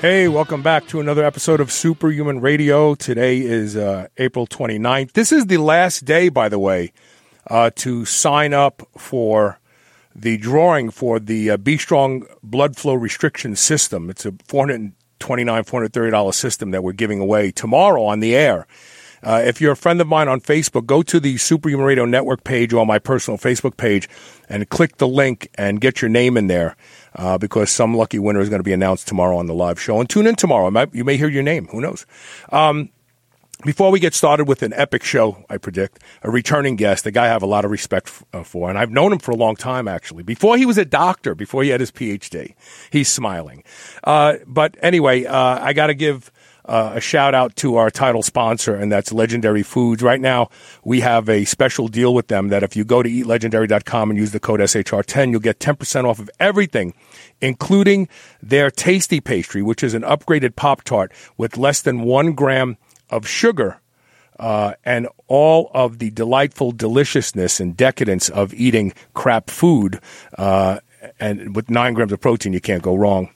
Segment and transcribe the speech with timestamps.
[0.00, 2.94] Hey, welcome back to another episode of Superhuman Radio.
[2.94, 5.10] Today is uh, April 29th.
[5.10, 6.92] This is the last day, by the way,
[7.48, 9.58] uh, to sign up for
[10.14, 14.08] the drawing for the uh, Be Strong blood flow restriction system.
[14.08, 18.68] It's a 429, $430 system that we're giving away tomorrow on the air.
[19.20, 22.44] Uh, if you're a friend of mine on Facebook, go to the Superhuman Radio Network
[22.44, 24.08] page or my personal Facebook page
[24.48, 26.76] and click the link and get your name in there
[27.14, 30.00] uh, because some lucky winner is going to be announced tomorrow on the live show.
[30.00, 30.70] And tune in tomorrow.
[30.92, 31.66] You may hear your name.
[31.68, 32.06] Who knows?
[32.50, 32.90] Um,
[33.64, 37.24] before we get started with an epic show, I predict, a returning guest, a guy
[37.24, 39.56] I have a lot of respect uh, for, and I've known him for a long
[39.56, 40.22] time, actually.
[40.22, 42.54] Before he was a doctor, before he had his PhD,
[42.90, 43.64] he's smiling.
[44.04, 46.30] Uh, but anyway, uh, I got to give
[46.68, 50.02] uh, a shout out to our title sponsor, and that's Legendary Foods.
[50.02, 50.50] Right now,
[50.84, 54.32] we have a special deal with them that if you go to eatlegendary.com and use
[54.32, 56.92] the code SHR10, you'll get 10% off of everything,
[57.40, 58.06] including
[58.42, 62.76] their tasty pastry, which is an upgraded Pop Tart with less than one gram
[63.08, 63.80] of sugar.
[64.38, 70.00] Uh, and all of the delightful deliciousness and decadence of eating crap food,
[70.36, 70.78] uh,
[71.18, 73.30] and with nine grams of protein, you can't go wrong.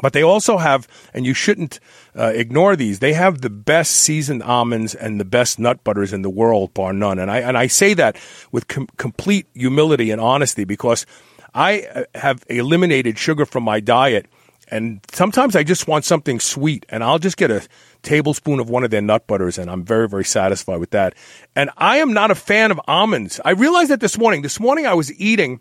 [0.00, 1.80] But they also have, and you shouldn't
[2.16, 2.98] uh, ignore these.
[2.98, 6.92] They have the best seasoned almonds and the best nut butters in the world, bar
[6.92, 7.18] none.
[7.18, 8.16] And I and I say that
[8.50, 11.06] with com- complete humility and honesty because
[11.54, 14.26] I uh, have eliminated sugar from my diet,
[14.68, 17.66] and sometimes I just want something sweet, and I'll just get a
[18.02, 21.14] tablespoon of one of their nut butters, and I'm very very satisfied with that.
[21.56, 23.40] And I am not a fan of almonds.
[23.44, 24.42] I realized that this morning.
[24.42, 25.60] This morning I was eating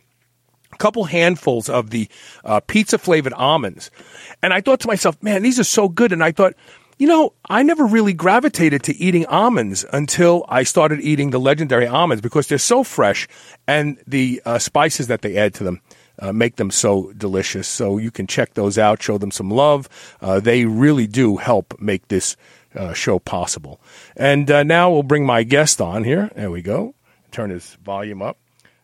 [0.82, 2.10] couple handfuls of the
[2.44, 3.92] uh, pizza flavored almonds.
[4.42, 6.12] And I thought to myself, man, these are so good.
[6.12, 6.56] And I thought,
[6.98, 11.86] you know, I never really gravitated to eating almonds until I started eating the legendary
[11.86, 13.28] almonds because they're so fresh
[13.68, 15.82] and the uh, spices that they add to them.
[16.20, 17.68] Uh, make them so delicious.
[17.68, 19.88] So you can check those out, show them some love.
[20.20, 22.36] Uh, they really do help make this
[22.76, 23.80] uh, show possible.
[24.16, 26.30] And uh, now we'll bring my guest on here.
[26.36, 26.94] There we go.
[27.32, 28.38] Turn his volume up.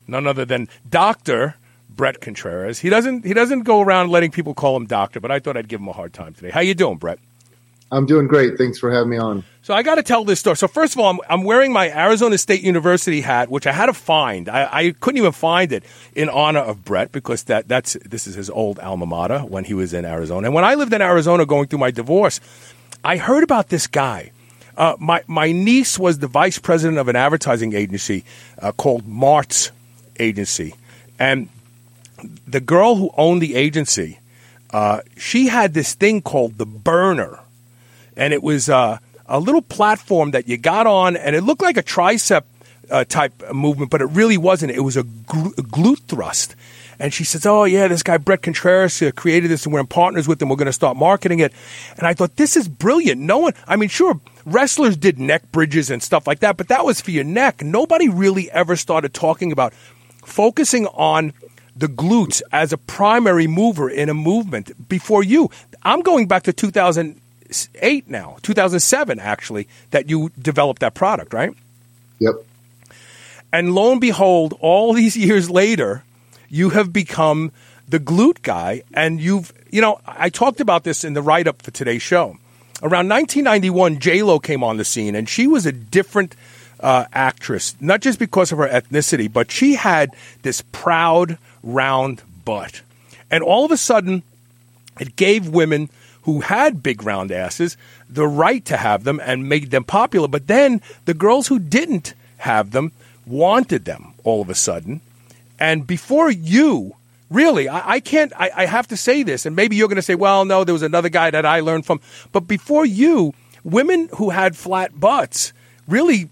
[0.08, 1.56] None other than Dr.
[1.98, 2.80] Bret Contreras.
[2.80, 5.68] He doesn't he doesn't go around letting people call him doctor, but I thought I'd
[5.68, 6.52] give him a hard time today.
[6.52, 7.20] How you doing, Bret?
[7.92, 8.58] I'm doing great.
[8.58, 9.44] Thanks for having me on.
[9.62, 10.58] So I got to tell this story.
[10.58, 13.86] So first of all, I'm, I'm, wearing my Arizona State University hat, which I had
[13.86, 14.50] to find.
[14.50, 18.36] I, I, couldn't even find it in honor of Bret because that that's this is
[18.36, 20.48] his old alma mater when he was in Arizona.
[20.48, 22.42] And when I lived in Arizona, going through my divorce,
[23.04, 24.32] I heard about this guy.
[24.76, 28.26] Uh, my my niece was the vice president of an advertising agency
[28.60, 29.72] uh, called Mart's
[30.20, 30.76] Agency,
[31.18, 31.48] and
[32.48, 34.20] the girl who owned the agency,
[34.72, 37.40] uh, she had this thing called the burner,
[38.16, 41.78] and it was uh, a little platform that you got on, and it looked like
[41.78, 42.44] a tricep
[42.90, 44.72] uh, type movement, but it really wasn't.
[44.72, 46.56] It was a, gl- a, glute thrust.
[47.00, 49.88] And she says, "Oh yeah, this guy Bret Contreras uh, created this, and we're in
[49.88, 50.50] partners with him.
[50.50, 51.54] We're going to start marketing it."
[51.98, 55.92] And I thought, "This is brilliant." No one, I mean, sure, wrestlers did neck bridges
[55.92, 57.62] and stuff like that, but that was for your neck.
[57.62, 59.74] Nobody really ever started talking about
[60.26, 61.34] focusing on
[61.78, 65.50] the glutes as a primary mover in a movement before you.
[65.84, 71.54] I'm going back to 2008 now, 2007 actually, that you developed that product, right?
[72.20, 72.36] Yep.
[73.54, 76.04] And lo and behold, all these years later,
[76.50, 77.52] you have become
[77.88, 78.84] the glute guy.
[78.94, 82.38] And you've, you know, I talked about this in the write up for today's show.
[82.82, 86.36] Around 1991, J Lo came on the scene, and she was a different
[86.80, 92.82] uh, actress, not just because of her ethnicity, but she had this proud, round butt.
[93.30, 94.24] And all of a sudden,
[95.00, 95.90] it gave women
[96.24, 97.78] who had big round asses
[98.10, 100.28] the right to have them and made them popular.
[100.28, 102.92] But then the girls who didn't have them
[103.26, 105.02] wanted them all of a sudden.
[105.60, 106.96] And before you,
[107.30, 110.02] really, I, I can't, I, I have to say this, and maybe you're going to
[110.02, 112.00] say, well, no, there was another guy that I learned from.
[112.32, 113.34] But before you,
[113.64, 115.54] women who had flat butts
[115.88, 116.30] really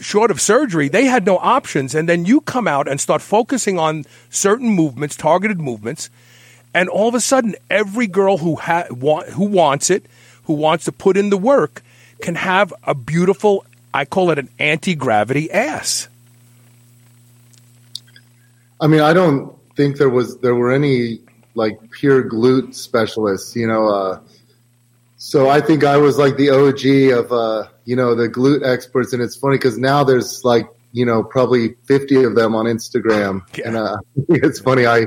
[0.00, 1.94] short of surgery, they had no options.
[1.94, 6.10] And then you come out and start focusing on certain movements, targeted movements,
[6.74, 10.06] and all of a sudden, every girl who ha- want, who wants it,
[10.44, 11.82] who wants to put in the work,
[12.20, 13.64] can have a beautiful.
[13.94, 16.08] I call it an anti gravity ass.
[18.80, 21.20] I mean, I don't think there was there were any
[21.54, 23.56] like pure glute specialists.
[23.56, 24.20] You know, uh,
[25.18, 29.12] so I think I was like the OG of uh, you know the glute experts,
[29.12, 33.42] and it's funny because now there's like you know probably 50 of them on Instagram,
[33.56, 33.68] Yeah.
[33.68, 33.96] and uh,
[34.28, 35.06] it's funny I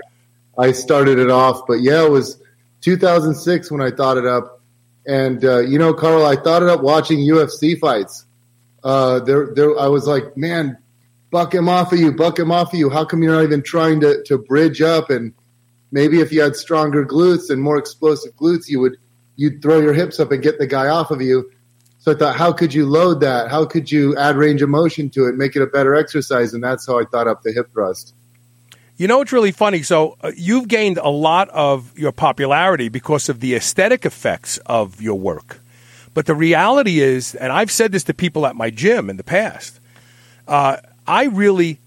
[0.58, 2.40] I started it off, but yeah, it was
[2.82, 4.62] 2006 when I thought it up,
[5.08, 8.26] and uh, you know, Carl, I thought it up watching UFC fights.
[8.84, 10.78] Uh, there, there, I was like, man,
[11.30, 12.90] buck him off of you, buck him off of you.
[12.90, 15.34] How come you're not even trying to to bridge up and
[15.92, 18.98] maybe if you had stronger glutes and more explosive glutes, you would
[19.42, 21.52] you'd throw your hips up and get the guy off of you.
[21.98, 23.50] So I thought, how could you load that?
[23.50, 26.54] How could you add range of motion to it, make it a better exercise?
[26.54, 28.14] And that's how I thought up the hip thrust.
[28.98, 29.82] You know, it's really funny.
[29.82, 35.02] So uh, you've gained a lot of your popularity because of the aesthetic effects of
[35.02, 35.60] your work.
[36.14, 39.24] But the reality is, and I've said this to people at my gym in the
[39.24, 39.80] past,
[40.48, 40.78] uh,
[41.08, 41.80] I really,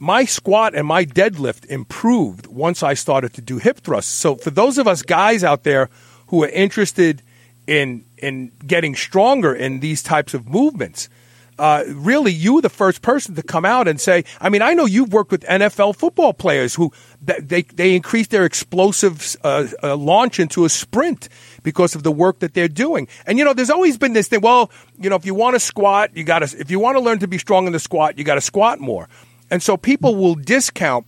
[0.00, 4.10] my squat and my deadlift improved once I started to do hip thrusts.
[4.10, 5.90] So for those of us guys out there
[6.32, 7.22] who are interested
[7.66, 11.10] in in getting stronger in these types of movements,
[11.58, 14.24] uh, really, you were the first person to come out and say.
[14.40, 16.90] I mean, I know you've worked with NFL football players who
[17.20, 21.28] they they increase their explosive uh, uh, launch into a sprint
[21.62, 23.08] because of the work that they're doing.
[23.26, 24.40] And you know, there's always been this thing.
[24.40, 26.58] Well, you know, if you want to squat, you got to.
[26.58, 28.80] If you want to learn to be strong in the squat, you got to squat
[28.80, 29.08] more.
[29.50, 31.06] And so people will discount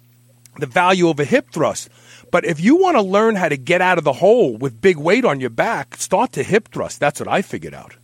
[0.59, 1.89] the value of a hip thrust.
[2.35, 4.97] But if you want to learn how to get out of the hole with big
[4.97, 6.99] weight on your back, start to hip thrust.
[6.99, 7.95] That's what I figured out.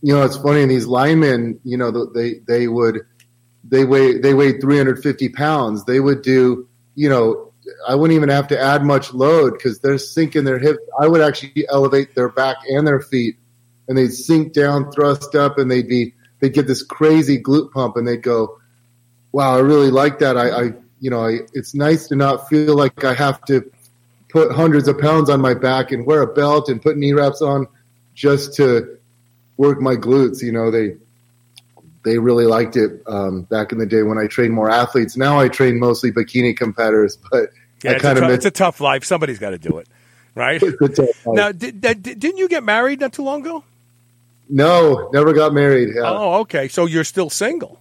[0.00, 0.64] You know, it's funny.
[0.64, 3.02] These linemen, you know, they they would
[3.62, 5.84] they weigh they weighed 350 pounds.
[5.84, 7.52] They would do, you know,
[7.86, 10.78] I wouldn't even have to add much load because they're sinking their hips.
[10.98, 13.36] I would actually elevate their back and their feet,
[13.86, 17.98] and they'd sink down, thrust up, and they'd be they'd get this crazy glute pump,
[17.98, 18.58] and they'd go,
[19.32, 20.72] "Wow, I really like that." I, I
[21.06, 23.62] you know, I, it's nice to not feel like I have to
[24.28, 27.40] put hundreds of pounds on my back and wear a belt and put knee wraps
[27.40, 27.68] on
[28.14, 28.98] just to
[29.56, 30.42] work my glutes.
[30.42, 30.96] You know, they
[32.02, 35.16] they really liked it um, back in the day when I trained more athletes.
[35.16, 37.50] Now I train mostly bikini competitors, but
[37.84, 39.04] Yeah, I it's, a kind of miss it's a tough life.
[39.04, 39.86] Somebody's got to do it,
[40.34, 40.60] right?
[40.60, 41.36] it's a tough life.
[41.36, 43.62] now, did, did, didn't you get married not too long ago?
[44.48, 45.90] No, never got married.
[45.94, 46.66] Yeah, Oh, okay.
[46.66, 47.80] So you're still single.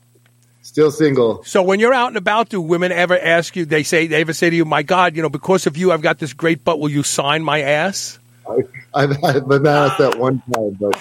[0.66, 1.44] Still single.
[1.44, 3.66] So when you're out and about, do women ever ask you?
[3.66, 6.02] They say they ever say to you, "My God, you know, because of you, I've
[6.02, 6.80] got this great butt.
[6.80, 8.18] Will you sign my ass?"
[8.50, 8.64] I,
[8.96, 11.00] I've, I've been asked that one time, but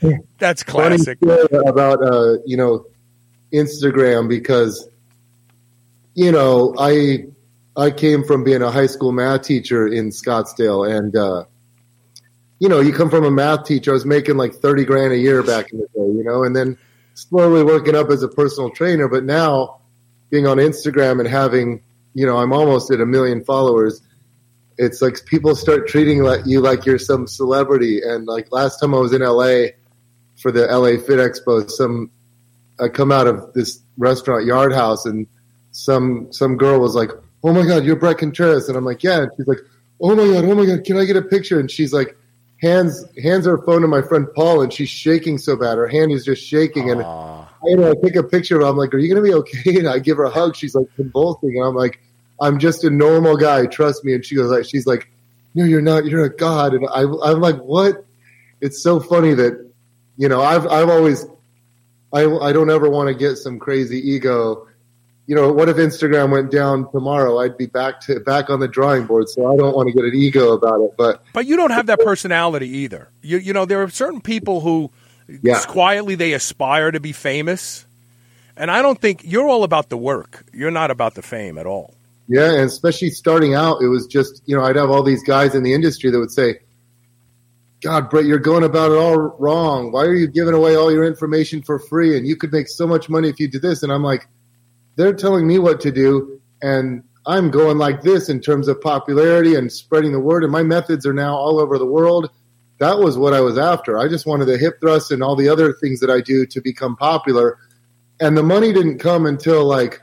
[0.38, 1.18] That's classic.
[1.20, 2.86] about uh, you know
[3.52, 4.88] Instagram because
[6.14, 7.26] you know I
[7.76, 11.44] I came from being a high school math teacher in Scottsdale, and uh,
[12.58, 13.90] you know you come from a math teacher.
[13.90, 16.56] I was making like thirty grand a year back in the day, you know, and
[16.56, 16.78] then
[17.14, 19.08] slowly working up as a personal trainer.
[19.08, 19.80] But now
[20.30, 21.82] being on Instagram and having
[22.14, 24.00] you know I'm almost at a million followers.
[24.76, 28.00] It's like people start treating like you like you're some celebrity.
[28.02, 29.66] And like last time I was in LA,
[30.40, 32.10] for the LA Fit Expo, some
[32.80, 35.26] I come out of this restaurant Yard House and
[35.70, 37.10] some some girl was like,
[37.42, 39.60] "Oh my God, you're Bret Contreras," and I'm like, "Yeah," and she's like,
[40.00, 42.16] "Oh my God, oh my God, can I get a picture?" And she's like,
[42.60, 46.12] hands hands her phone to my friend Paul, and she's shaking so bad, her hand
[46.12, 47.00] is just shaking, and
[47.64, 48.68] you know, I take a picture of her.
[48.68, 50.56] I'm like, "Are you gonna be okay?" And I give her a hug.
[50.56, 52.00] She's like convulsing, and I'm like,
[52.40, 55.08] "I'm just a normal guy, trust me." And she goes like, "She's like,
[55.54, 56.04] no, you're not.
[56.04, 58.04] You're a god." And I, I'm like, "What?"
[58.60, 59.70] It's so funny that
[60.16, 61.26] you know I've I've always
[62.12, 64.68] I I don't ever want to get some crazy ego.
[65.26, 67.38] You know, what if Instagram went down tomorrow?
[67.38, 69.28] I'd be back to back on the drawing board.
[69.30, 70.90] So I don't want to get an ego about it.
[70.98, 73.08] But But you don't have that personality either.
[73.22, 74.90] You you know there are certain people who
[75.42, 75.62] Yeah.
[75.66, 77.86] quietly they aspire to be famous,
[78.54, 80.44] and I don't think you're all about the work.
[80.52, 81.94] You're not about the fame at all.
[82.28, 85.54] Yeah, and especially starting out, it was just you know I'd have all these guys
[85.54, 86.58] in the industry that would say,
[87.82, 89.90] "God, Bret, you're going about it all wrong.
[89.90, 92.14] Why are you giving away all your information for free?
[92.16, 94.26] And you could make so much money if you did this." And I'm like,
[94.96, 99.54] they're telling me what to do, and I'm going like this in terms of popularity
[99.54, 100.42] and spreading the word.
[100.42, 102.30] And my methods are now all over the world.
[102.78, 103.98] That was what I was after.
[103.98, 106.60] I just wanted the hip thrust and all the other things that I do to
[106.60, 107.58] become popular.
[108.20, 110.02] And the money didn't come until like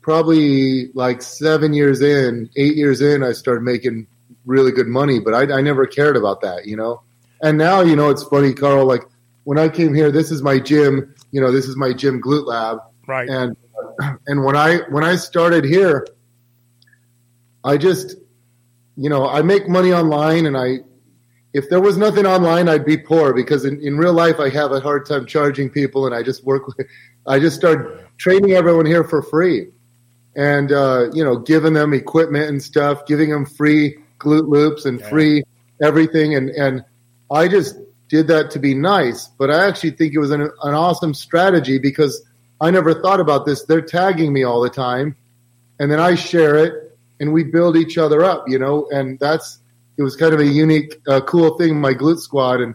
[0.00, 4.06] probably like seven years in, eight years in, I started making
[4.44, 7.02] really good money, but I, I never cared about that, you know?
[7.42, 9.02] And now, you know, it's funny, Carl, like
[9.44, 12.46] when I came here, this is my gym, you know, this is my gym glute
[12.46, 12.78] lab.
[13.06, 13.28] Right.
[13.28, 13.56] And,
[14.26, 16.06] and when I, when I started here,
[17.64, 18.16] I just,
[18.96, 20.78] you know, I make money online and I,
[21.52, 24.72] if there was nothing online, I'd be poor because in, in real life, I have
[24.72, 26.86] a hard time charging people and I just work with,
[27.26, 29.68] I just start training everyone here for free
[30.36, 35.00] and, uh, you know, giving them equipment and stuff, giving them free glute loops and
[35.00, 35.08] Yeah.
[35.08, 35.42] free
[35.82, 36.34] everything.
[36.34, 36.84] And, and
[37.30, 37.76] I just
[38.08, 41.78] did that to be nice, but I actually think it was an, an awesome strategy
[41.78, 42.22] because
[42.60, 43.64] I never thought about this.
[43.64, 45.16] They're tagging me all the time
[45.78, 49.58] and then I share it and we build each other up, you know, and that's,
[49.98, 51.80] it was kind of a unique, uh, cool thing.
[51.80, 52.74] My glute squad and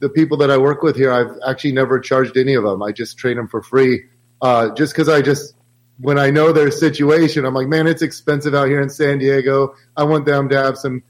[0.00, 2.82] the people that I work with here, I've actually never charged any of them.
[2.82, 4.04] I just train them for free.
[4.40, 5.54] Uh, just cause I just,
[6.00, 9.74] when I know their situation, I'm like, man, it's expensive out here in San Diego.
[9.96, 11.02] I want them to have some,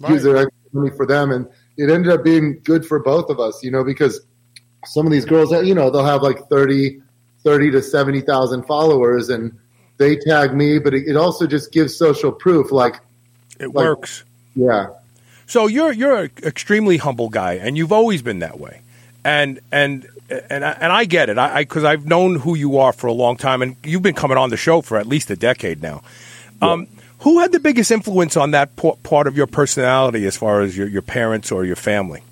[0.00, 0.12] Right.
[0.12, 1.30] use their money for them.
[1.30, 4.20] And it ended up being good for both of us, you know, because
[4.86, 7.00] some of these girls, you know, they'll have like 30,
[7.44, 9.56] 30 to 70,000 followers and
[9.98, 12.72] they tag me, but it, it also just gives social proof.
[12.72, 12.96] Like,
[13.60, 14.24] It Like- works.
[14.56, 14.86] yeah,
[15.46, 18.80] So you're you're an extremely humble guy, and you've always been that way.
[19.24, 20.08] And and
[20.50, 21.38] and I, and I get it.
[21.38, 24.38] I because I've known who you are for a long time, and you've been coming
[24.38, 26.02] on the show for at least a decade now.
[26.62, 26.86] Um,
[27.20, 28.70] who had the biggest influence on that
[29.02, 32.22] part of your personality, as far as your your parents or your family?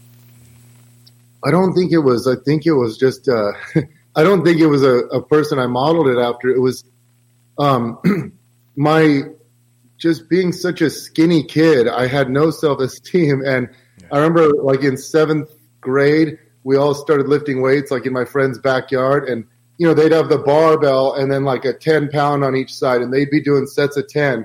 [1.44, 2.26] I don't think it was.
[2.26, 3.28] I think it was just.
[3.28, 3.52] Uh,
[4.20, 6.50] I don't think it was a, a person I modeled it after.
[6.50, 6.84] It was
[7.58, 7.98] um,
[8.76, 9.22] my
[9.96, 11.88] just being such a skinny kid.
[11.88, 13.70] I had no self esteem, and
[14.12, 15.50] I remember like in seventh
[15.80, 19.46] grade, we all started lifting weights like in my friend's backyard, and
[19.78, 23.00] you know they'd have the barbell and then like a ten pound on each side,
[23.00, 24.44] and they'd be doing sets of ten.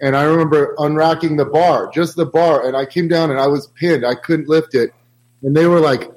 [0.00, 3.48] And I remember unracking the bar, just the bar, and I came down and I
[3.48, 4.06] was pinned.
[4.06, 4.94] I couldn't lift it,
[5.42, 6.10] and they were like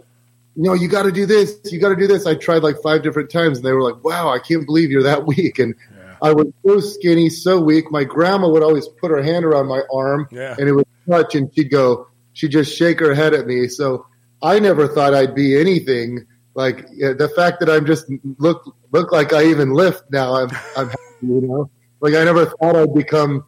[0.56, 1.60] no, you got to do this.
[1.72, 2.26] You got to do this.
[2.26, 5.04] I tried like five different times, and they were like, "Wow, I can't believe you're
[5.04, 5.76] that weak." And
[6.22, 7.92] I was so skinny, so weak.
[7.92, 10.56] My grandma would always put her hand around my arm, Yeah.
[10.58, 13.68] and it would touch, and she'd go, she'd just shake her head at me.
[13.68, 14.06] So
[14.42, 16.26] I never thought I'd be anything.
[16.56, 18.06] Like yeah, the fact that I'm just
[18.38, 20.36] look look like I even lift now.
[20.36, 21.70] I'm I'm happy, you know.
[22.00, 23.44] Like I never thought I'd become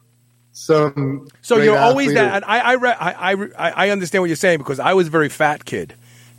[0.52, 1.28] some.
[1.42, 2.34] So you're always athlete that.
[2.36, 5.10] And I I, re- I I I understand what you're saying because I was a
[5.10, 5.94] very fat kid,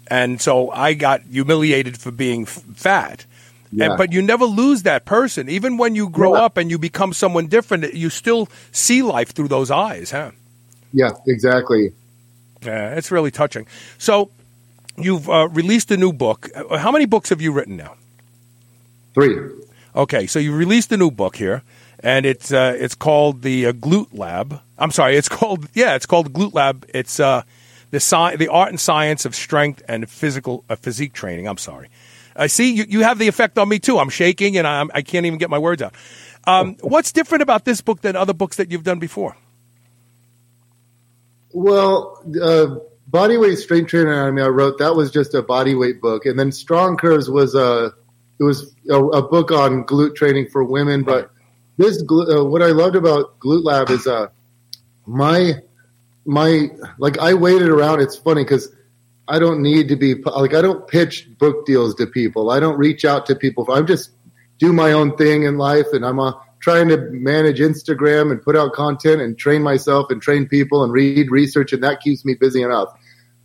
[0.10, 3.26] and so I got humiliated for being f- fat.
[3.72, 3.86] Yeah.
[3.90, 5.50] And, but you never lose that person.
[5.50, 6.46] Even when you grow Yeah.
[6.46, 10.32] up and you become someone different, you still see life through those eyes, huh?
[10.94, 11.92] Yeah, exactly.
[12.64, 13.68] Yeah, it's really touching.
[13.98, 14.32] So
[14.98, 16.50] you've uh, released a new book.
[16.56, 17.96] Uh, How many books have you written now?
[19.14, 19.38] Three.
[19.96, 21.64] Okay, so you released a new book here,
[22.02, 24.62] and it's uh, it's called the uh, Glute Lab.
[24.78, 26.86] I'm sorry, it's called yeah, it's called Glute Lab.
[26.94, 27.42] It's uh,
[27.92, 31.48] the sci- the art and science of strength and physical uh, physique training.
[31.48, 31.90] I'm sorry.
[32.36, 33.98] I see you, you have the effect on me too.
[33.98, 35.96] I'm shaking and I'm, I can't even get my words out.
[36.46, 39.36] Um, what's different about this book than other books that you've done before?
[41.52, 42.78] Well, uh,
[43.10, 46.98] bodyweight strength training anatomy I wrote that was just a bodyweight book, and then Strong
[46.98, 47.94] Curves was a
[48.40, 51.04] it was a, a book on glute training for women.
[51.04, 51.32] But
[51.78, 54.28] this uh, what I loved about Glute Lab is uh,
[55.06, 55.54] my
[56.28, 56.70] my
[57.00, 58.02] like I waited around.
[58.02, 58.70] It's funny because
[59.28, 62.52] I don't need to be like I don't pitch book deals to people.
[62.52, 63.66] I don't reach out to people.
[63.72, 64.12] I'm just
[64.60, 68.58] do my own thing in life, and I'm uh, trying to manage Instagram and put
[68.58, 72.36] out content and train myself and train people and read research, and that keeps me
[72.36, 72.90] busy enough.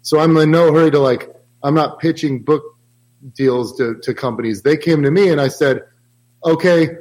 [0.03, 1.35] So I'm in no hurry to like.
[1.63, 2.65] I'm not pitching book
[3.35, 4.63] deals to, to companies.
[4.63, 5.83] They came to me and I said,
[6.45, 6.97] "Okay,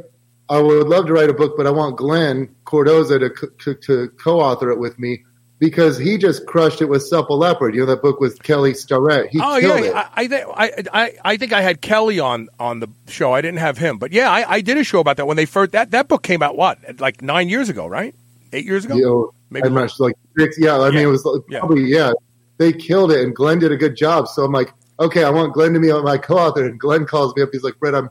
[0.47, 4.09] I would love to write a book, but I want Glen Cordoza to co- to
[4.09, 5.23] co-author it with me."
[5.61, 7.75] Because he just crushed it with Supple Leopard.
[7.75, 9.29] You know that book with Kelly Starrett.
[9.29, 9.95] He Oh killed yeah, it.
[9.95, 10.47] I, I, think-
[10.91, 13.31] I, I, think I had Kelly on on the show.
[13.31, 15.45] I didn't have him, but yeah, I, I did a show about that when they
[15.45, 16.57] first that that book came out.
[16.57, 18.15] What like nine years ago, right?
[18.53, 19.67] Eight years ago, you know, maybe.
[19.67, 20.57] I'm not like six.
[20.59, 20.95] Yeah, I Yeah.
[20.95, 21.59] mean, it was like Yeah.
[21.59, 22.11] probably yeah.
[22.57, 24.27] They killed it, and Glen did a good job.
[24.29, 26.65] So I'm like, okay, I want Glen to be my co-author.
[26.65, 27.49] And Glen calls me up.
[27.51, 28.09] He's like, Brett, I'm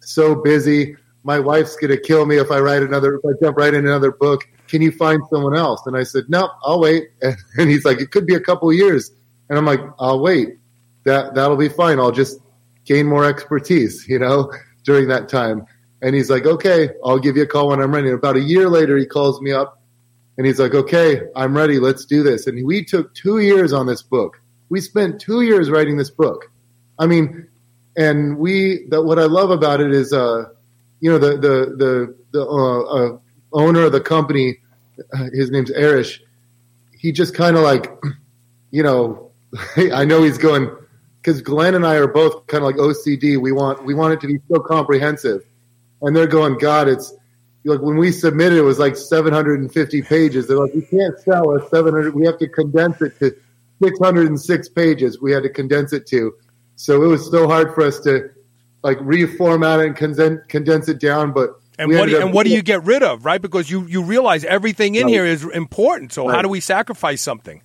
[0.00, 0.96] so busy.
[1.22, 3.14] My wife's gonna kill me if I write another.
[3.14, 4.48] If I jump right in another book.
[4.70, 5.82] Can you find someone else?
[5.84, 7.10] And I said, no, I'll wait.
[7.58, 9.10] And, he's like, it could be a couple years.
[9.48, 10.56] And I'm like, I'll wait.
[11.04, 11.98] That that'll be fine.
[11.98, 12.38] I'll just
[12.84, 14.52] gain more expertise, you know,
[14.84, 15.66] during that time.
[16.02, 18.10] And he's like, okay, I'll give you a call when I'm ready.
[18.10, 19.82] About a year later, he calls me up
[20.38, 21.78] and he's like, okay, I'm ready.
[21.78, 22.46] Let's do this.
[22.46, 24.40] And we took two years on this book.
[24.70, 26.50] We spent two years writing this book.
[26.98, 27.48] I mean,
[27.96, 30.44] and we, that what I love about it is, uh,
[31.00, 33.18] you know, the, the, the, the, uh, uh,
[33.52, 34.59] owner of the company,
[35.12, 36.22] uh, his name's Arish.
[36.96, 37.92] He just kind of like,
[38.70, 39.30] you know,
[39.76, 40.70] I know he's going,
[41.22, 43.40] cause Glen and I are both kind of like OCD.
[43.40, 45.42] We want, we want it to be so comprehensive
[46.02, 47.14] and they're going, God, it's,
[47.64, 50.48] like when we submitted, it was like 750 pages.
[50.48, 52.14] They're like, we can't sell a 700.
[52.14, 53.36] We have to condense it to
[53.82, 55.20] 606 pages.
[55.20, 56.34] We had to condense it to.
[56.76, 58.30] So it was so hard for us to
[58.82, 61.32] like reformat it and condense, condense it down.
[61.32, 63.40] But and what do ended you, up- and what do you get rid of, right?
[63.42, 65.10] Because you you realize everything in Right.
[65.12, 66.12] here is important.
[66.12, 67.62] So how do we sacrifice something?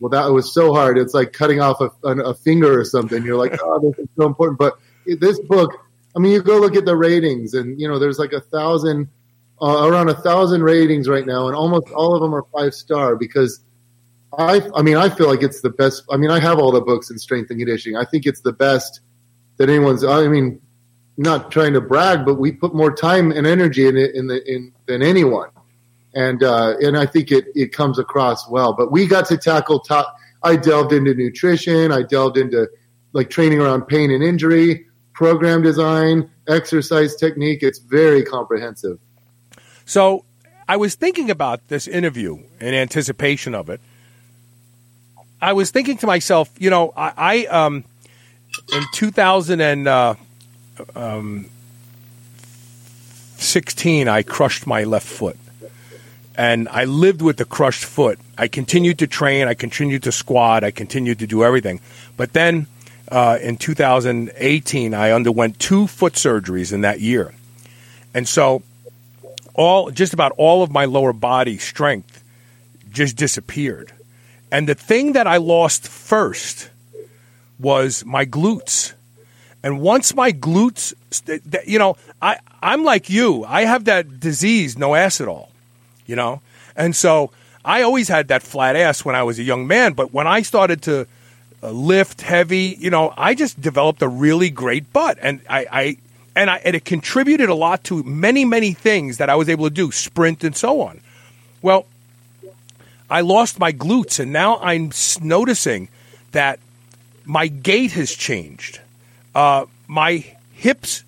[0.00, 0.98] well, that was so hard.
[0.98, 3.24] It's like cutting off a, a finger or something.
[3.24, 4.58] You're like, oh, this is so important.
[4.58, 4.74] But
[5.06, 5.70] this book,
[6.14, 9.08] I mean, you go look at the ratings, and you know, there's like a thousand,
[9.62, 13.16] uh, around a thousand ratings right now, and almost all of them are five star
[13.16, 13.60] because
[14.36, 16.02] I, I mean, I feel like it's the best.
[16.10, 17.96] I mean, I have all the books in strength and conditioning.
[17.96, 19.00] I think it's the best
[19.58, 20.04] that anyone's.
[20.04, 20.60] I mean,
[21.16, 24.42] not trying to brag, but we put more time and energy in it in the
[24.50, 25.50] in than anyone,
[26.14, 28.72] and uh, and I think it it comes across well.
[28.72, 30.16] But we got to tackle top.
[30.42, 31.92] I delved into nutrition.
[31.92, 32.68] I delved into
[33.12, 37.62] like training around pain and injury, program design, exercise technique.
[37.62, 38.98] It's very comprehensive.
[39.86, 40.24] So
[40.68, 43.80] I was thinking about this interview in anticipation of it.
[45.40, 47.84] I was thinking to myself, you know, I, I um,
[48.72, 50.14] in 2016, uh,
[50.94, 51.46] um,
[53.36, 55.38] 16, I crushed my left foot.
[56.36, 58.18] And I lived with the crushed foot.
[58.36, 59.46] I continued to train.
[59.46, 60.64] I continued to squat.
[60.64, 61.80] I continued to do everything.
[62.16, 62.66] But then
[63.08, 67.32] uh, in 2018, I underwent two foot surgeries in that year.
[68.12, 68.62] And so
[69.54, 72.24] all just about all of my lower body strength
[72.90, 73.92] just disappeared.
[74.50, 76.70] And the thing that I lost first
[77.58, 78.94] was my glutes.
[79.64, 80.92] And once my glutes,
[81.66, 83.44] you know, I, I'm like you.
[83.44, 85.50] I have that disease, no ass at all,
[86.04, 86.42] you know?
[86.76, 87.30] And so
[87.64, 89.94] I always had that flat ass when I was a young man.
[89.94, 91.06] But when I started to
[91.62, 95.16] uh, lift heavy, you know, I just developed a really great butt.
[95.22, 95.96] And I, I
[96.36, 99.64] and, I, and it contributed a lot to many, many things that I was able
[99.64, 101.00] to do, sprint and so on.
[101.62, 101.86] Well,
[103.08, 104.92] I lost my glutes, and now I'm
[105.22, 105.88] noticing
[106.32, 106.58] that
[107.24, 108.80] my gait has changed.
[109.34, 111.04] Uh, my hips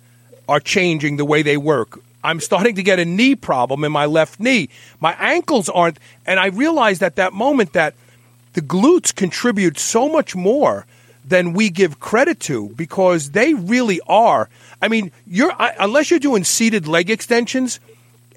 [0.47, 1.99] are changing the way they work.
[2.23, 4.69] I'm starting to get a knee problem in my left knee.
[4.99, 7.93] My ankles aren't, and I realized at that moment that
[8.53, 10.85] the glutes contribute so much more
[11.23, 14.49] than we give credit to because they really are.
[14.81, 17.79] I mean, you're unless you're doing seated leg extensions,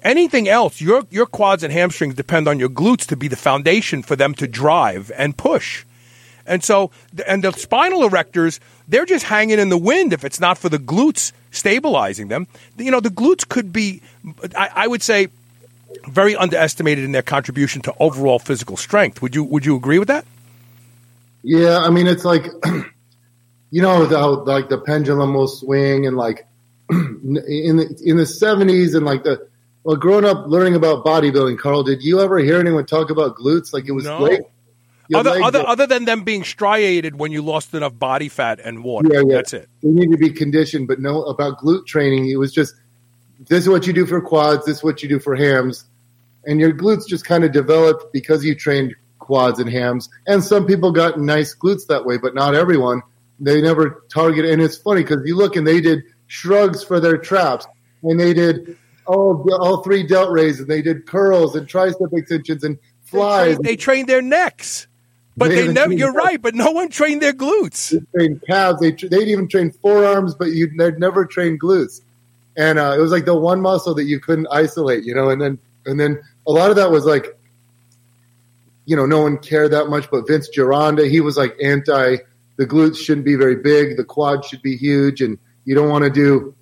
[0.03, 4.03] anything else, your your quads and hamstrings depend on your glutes to be the foundation
[4.03, 5.85] for them to drive and push.
[6.45, 6.91] And so,
[7.27, 8.59] and the spinal erectors,
[8.91, 12.45] they're just hanging in the wind if it's not for the glutes stabilizing them.
[12.77, 14.01] You know, the glutes could be,
[14.55, 15.29] I, I would say,
[16.09, 19.21] very underestimated in their contribution to overall physical strength.
[19.21, 20.25] Would you Would you agree with that?
[21.41, 22.45] Yeah, I mean, it's like,
[23.71, 26.45] you know, the, like the pendulum will swing, and like
[26.89, 29.47] in the in the seventies, and like the
[29.83, 33.73] well, growing up learning about bodybuilding, Carl, did you ever hear anyone talk about glutes?
[33.73, 34.19] Like it was no.
[34.19, 34.41] great
[35.13, 39.09] other other, other than them being striated when you lost enough body fat and water.
[39.11, 39.35] Yeah, yeah.
[39.35, 39.69] That's it.
[39.81, 42.29] You need to be conditioned, but no about glute training.
[42.29, 42.75] It was just
[43.47, 45.85] this is what you do for quads, this is what you do for hams,
[46.45, 50.09] and your glutes just kind of developed because you trained quads and hams.
[50.27, 53.01] And some people got nice glutes that way, but not everyone.
[53.39, 54.45] They never target.
[54.45, 57.67] And it's funny because you look and they did shrugs for their traps,
[58.03, 62.63] and they did all all three delt raises, and they did curls and tricep extensions
[62.63, 63.57] and flies.
[63.57, 64.87] They, they trained their necks.
[65.37, 65.93] But they, they never.
[65.93, 66.41] You're right.
[66.41, 67.91] But no one trained their glutes.
[67.91, 68.81] They trained calves.
[68.81, 72.01] They they'd even train forearms, but you they'd never train glutes.
[72.57, 75.29] And uh, it was like the one muscle that you couldn't isolate, you know.
[75.29, 77.37] And then and then a lot of that was like,
[78.85, 80.11] you know, no one cared that much.
[80.11, 82.17] But Vince Gironda, he was like anti.
[82.57, 83.97] The glutes shouldn't be very big.
[83.97, 86.53] The quad should be huge, and you don't want to do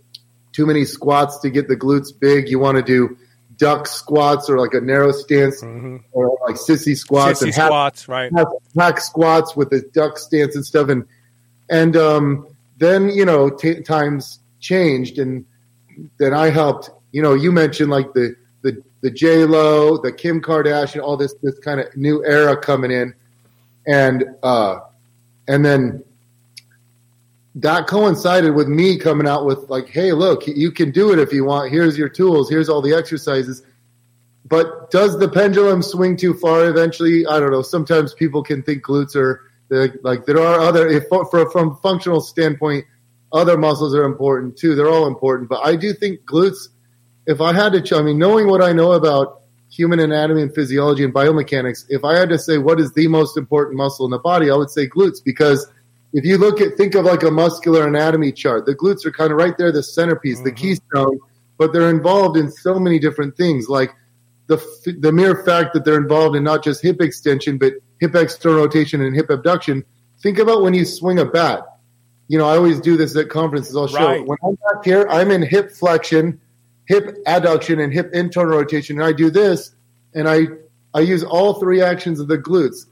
[0.54, 2.50] too many squats to get the glutes big.
[2.50, 3.18] You want to do
[3.60, 5.98] duck squats or like a narrow stance mm-hmm.
[6.14, 8.32] or like sissy squats sissy and squats, right?
[8.78, 10.90] Hack squats with the duck stance and stuff.
[10.90, 11.06] And
[11.70, 15.46] and um, then you know t- times changed, and
[16.18, 16.90] then I helped.
[17.12, 21.36] You know, you mentioned like the the the J Lo, the Kim Kardashian, all this
[21.44, 23.14] this kind of new era coming in,
[23.86, 24.80] and uh,
[25.48, 26.04] and then
[27.56, 31.34] that coincided with me coming out with like, hey, look, you can do it if
[31.34, 31.72] you want.
[31.72, 32.50] Here's your tools.
[32.50, 33.64] Here's all the exercises.
[34.46, 37.26] But does the pendulum swing too far eventually?
[37.26, 37.62] I don't know.
[37.62, 39.42] Sometimes people can think glutes are
[40.02, 42.86] like there are other if for, from functional standpoint,
[43.32, 44.76] other muscles are important too.
[44.76, 46.70] They're all important, but I do think glutes.
[47.28, 51.04] If I had to, I mean, knowing what I know about human anatomy and physiology
[51.04, 54.18] and biomechanics, if I had to say what is the most important muscle in the
[54.18, 55.68] body, I would say glutes because
[56.14, 59.32] if you look at think of like a muscular anatomy chart, the glutes are kind
[59.32, 60.46] of right there, the centerpiece, mm-hmm.
[60.46, 61.20] the keystone,
[61.58, 63.92] but they're involved in so many different things, like
[64.48, 64.58] the
[65.00, 69.02] the mere fact that they're involved in not just hip extension but hip external rotation
[69.02, 69.84] and hip abduction.
[70.22, 71.64] Think about when you swing a bat.
[72.28, 73.76] You know, I always do this at conferences.
[73.76, 74.26] I'll show right.
[74.26, 76.40] when I'm back here, I'm in hip flexion,
[76.88, 79.76] hip adduction, and hip internal rotation, and I do this,
[80.16, 80.48] and I
[80.94, 82.86] I use all three actions of the glutes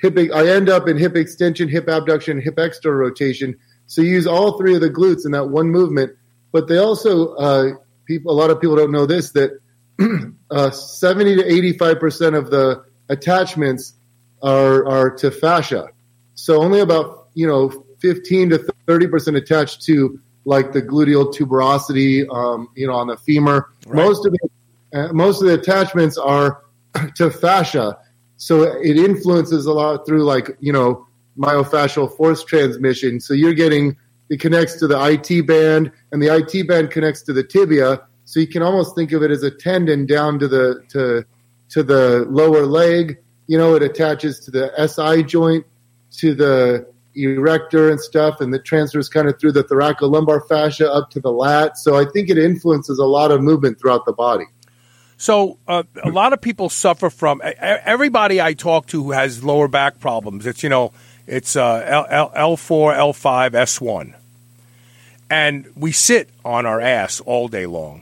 [0.00, 0.18] hip.
[0.18, 3.56] I end up in hip extension, hip abduction, hip external rotation.
[3.86, 6.12] So you use all three of the glutes in that one movement.
[6.52, 7.72] But they also, uh,
[8.06, 9.60] people, a lot of people don't know this that
[10.50, 13.94] uh, 70 to 85 percent of the attachments
[14.42, 15.88] are are to fascia.
[16.34, 22.28] So only about you know 15 to 30 percent attached to like the gluteal tuberosity,
[22.34, 23.70] um, you know, on the femur.
[23.86, 23.96] Right.
[23.96, 24.52] Most of it,
[24.94, 26.62] uh, most of the attachments are
[27.16, 27.98] to fascia,
[28.40, 31.06] so it influences a lot through like you know
[31.38, 33.20] myofascial force transmission.
[33.20, 33.98] So you're getting
[34.30, 38.00] it connects to the IT band, and the IT band connects to the tibia.
[38.24, 41.24] So you can almost think of it as a tendon down to the to
[41.68, 43.18] to the lower leg.
[43.46, 45.66] You know, it attaches to the SI joint,
[46.12, 51.10] to the erector and stuff, and it transfers kind of through the thoracolumbar fascia up
[51.10, 51.76] to the lat.
[51.76, 54.46] So I think it influences a lot of movement throughout the body.
[55.20, 57.42] So uh, a lot of people suffer from.
[57.44, 60.46] Everybody I talk to who has lower back problems.
[60.46, 60.94] It's you know
[61.26, 64.14] it's uh, L, four, L five, S one,
[65.28, 68.00] and we sit on our ass all day long,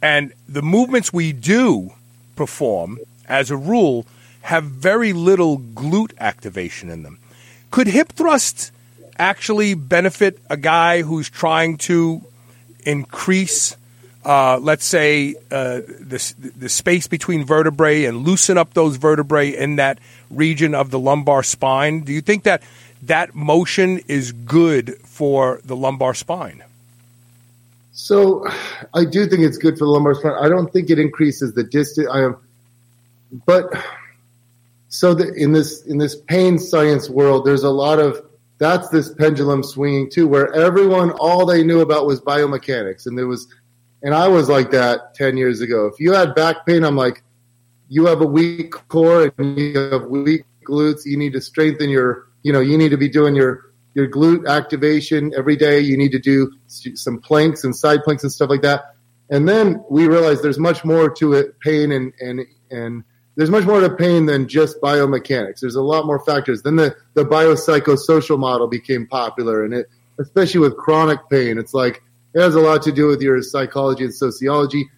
[0.00, 1.92] and the movements we do
[2.34, 4.06] perform, as a rule,
[4.40, 7.18] have very little glute activation in them.
[7.70, 8.72] Could hip thrusts
[9.18, 12.22] actually benefit a guy who's trying to
[12.86, 13.76] increase,
[14.24, 19.76] uh, let's say, uh, the, the space between vertebrae and loosen up those vertebrae in
[19.76, 19.98] that
[20.30, 22.00] region of the lumbar spine?
[22.00, 22.62] Do you think that
[23.02, 26.62] that motion is good for the lumbar spine?
[27.92, 28.46] So,
[28.94, 30.36] I do think it's good for the lumbar spine.
[30.40, 32.08] I don't think it increases the distance.
[32.10, 32.36] I am,
[33.46, 33.72] but
[34.88, 38.22] so the, in this in this pain science world, there's a lot of
[38.58, 43.26] that's this pendulum swinging too, where everyone all they knew about was biomechanics, and there
[43.26, 43.48] was,
[44.02, 45.86] and I was like that ten years ago.
[45.86, 47.22] If you had back pain, I'm like,
[47.88, 51.04] you have a weak core and you have weak glutes.
[51.04, 54.48] You need to strengthen your, you know, you need to be doing your your glute
[54.48, 55.78] activation every day.
[55.80, 58.94] You need to do some planks and side planks and stuff like that.
[59.30, 63.04] And then we realized there's much more to it, pain and and and
[63.36, 65.60] there's much more to pain than just biomechanics.
[65.60, 66.62] There's a lot more factors.
[66.62, 69.86] Then the, the biopsychosocial model became popular, and it,
[70.18, 72.02] especially with chronic pain, it's like
[72.34, 74.88] it has a lot to do with your psychology and sociology.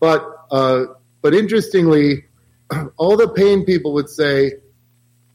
[0.00, 0.84] But uh,
[1.22, 2.24] but interestingly,
[2.96, 4.52] all the pain people would say,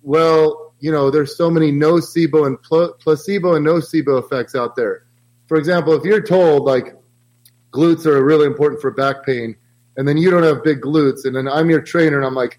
[0.02, 5.06] well, you know, there's so many nocebo and pl- placebo and nocebo effects out there.
[5.48, 6.96] For example, if you're told like
[7.72, 9.56] glutes are really important for back pain
[10.00, 12.58] and then you don't have big glutes, and then I'm your trainer, and I'm like,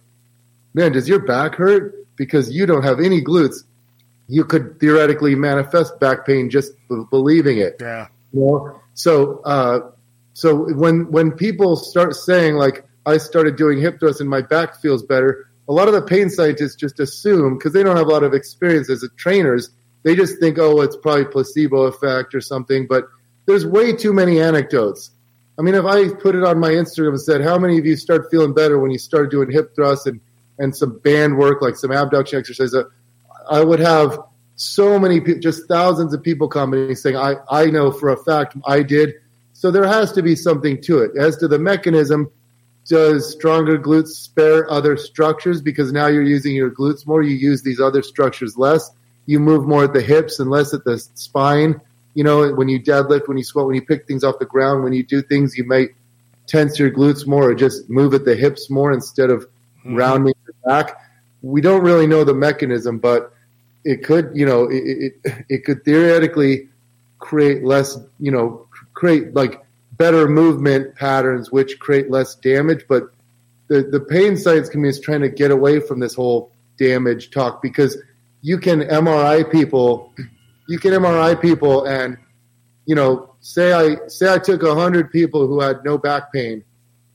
[0.74, 3.64] man, does your back hurt because you don't have any glutes?
[4.28, 6.72] You could theoretically manifest back pain just
[7.10, 7.76] believing it.
[7.80, 8.08] Yeah.
[8.34, 8.79] You know?
[8.94, 9.90] So, uh,
[10.32, 14.80] so when when people start saying like I started doing hip thrusts and my back
[14.80, 18.10] feels better, a lot of the pain scientists just assume because they don't have a
[18.10, 19.70] lot of experience as trainers,
[20.02, 22.86] they just think, oh, it's probably placebo effect or something.
[22.86, 23.08] But
[23.46, 25.10] there's way too many anecdotes.
[25.58, 27.96] I mean, if I put it on my Instagram and said, how many of you
[27.96, 30.20] start feeling better when you start doing hip thrusts and,
[30.58, 32.84] and some band work, like some abduction exercises, uh,
[33.50, 34.18] I would have
[34.60, 38.56] so many people, just thousands of people coming saying, I, I know for a fact
[38.66, 39.14] I did.
[39.52, 41.12] So there has to be something to it.
[41.16, 42.30] As to the mechanism,
[42.86, 45.60] does stronger glutes spare other structures?
[45.60, 48.90] Because now you're using your glutes more, you use these other structures less.
[49.26, 51.80] You move more at the hips and less at the spine
[52.14, 54.82] you know, when you deadlift, when you squat, when you pick things off the ground,
[54.82, 55.90] when you do things, you might
[56.46, 59.94] tense your glutes more or just move at the hips more instead of mm-hmm.
[59.94, 61.00] rounding your back.
[61.42, 63.32] We don't really know the mechanism, but
[63.84, 66.68] it could, you know, it, it, it could theoretically
[67.18, 69.62] create less, you know, create like
[69.92, 72.84] better movement patterns, which create less damage.
[72.88, 73.10] But
[73.68, 77.62] the, the pain science community is trying to get away from this whole damage talk
[77.62, 77.96] because
[78.42, 80.14] you can MRI people
[80.66, 82.16] you can MRI people and
[82.86, 86.64] you know say I say I took hundred people who had no back pain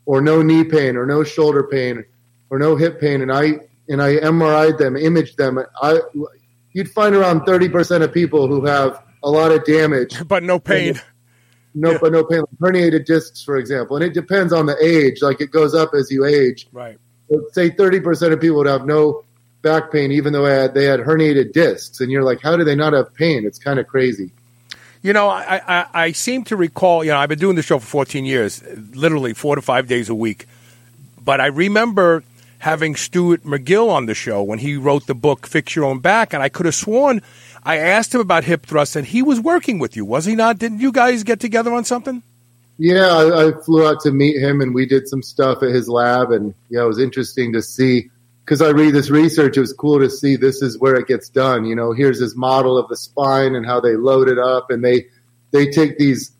[0.06, 2.06] or no knee pain or no shoulder pain
[2.52, 5.60] or no hip pain and I and I MRI'd them, imaged them.
[5.82, 6.00] I
[6.76, 10.60] you'd find around thirty percent of people who have a lot of damage, but no
[10.60, 11.02] pain.
[11.74, 11.98] No, yeah.
[12.00, 12.42] but no pain.
[12.42, 15.24] Like herniated discs, for example, and it depends on the age.
[15.24, 16.68] Like it goes up as you age.
[16.72, 17.00] Right.
[17.30, 19.26] But say thirty percent of people would have no
[19.66, 22.00] back pain even though had, they had herniated discs.
[22.00, 23.46] And you're like, how do they not have pain?
[23.46, 24.32] It's kind of crazy.
[25.02, 27.80] You know, I, I, I seem to recall, you know, I've been doing this show
[27.80, 30.48] for 14 years, literally four to five days a week.
[31.20, 32.24] But I remember
[32.66, 36.34] having Stuart McGill on the show when he wrote the book Fix Your Own Back,
[36.34, 37.22] and I could have sworn
[37.64, 40.58] I asked him about hip thrusts, and he was working with you, was he not?
[40.58, 42.24] Didn't you guys get together on something?
[42.80, 45.88] Yeah, I, I flew out to meet him, and we did some stuff at his
[45.88, 48.10] lab, and yeah, it was interesting to see
[48.44, 51.30] because I read this research, it was cool to see this is where it gets
[51.30, 51.66] done.
[51.66, 54.84] You know, here's this model of the spine and how they load it up, and
[54.84, 55.06] they
[55.52, 56.32] they take these,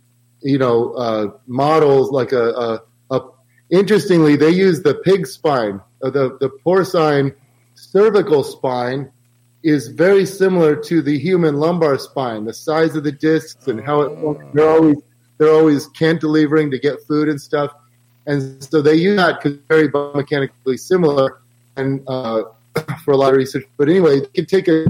[0.42, 3.22] you know, uh, models like a, a, a,
[3.70, 7.34] Interestingly, they use the pig spine, the the porcine
[7.76, 9.12] cervical spine
[9.64, 12.46] is very similar to the human lumbar spine.
[12.46, 14.98] The size of the discs and how it they're always
[15.38, 17.72] they're always cantilevering to get food and stuff,
[18.26, 21.42] and so they use that because very biomechanically similar
[21.76, 22.44] and uh,
[23.04, 23.66] for a lot of research.
[23.78, 24.86] But anyway, you can take a,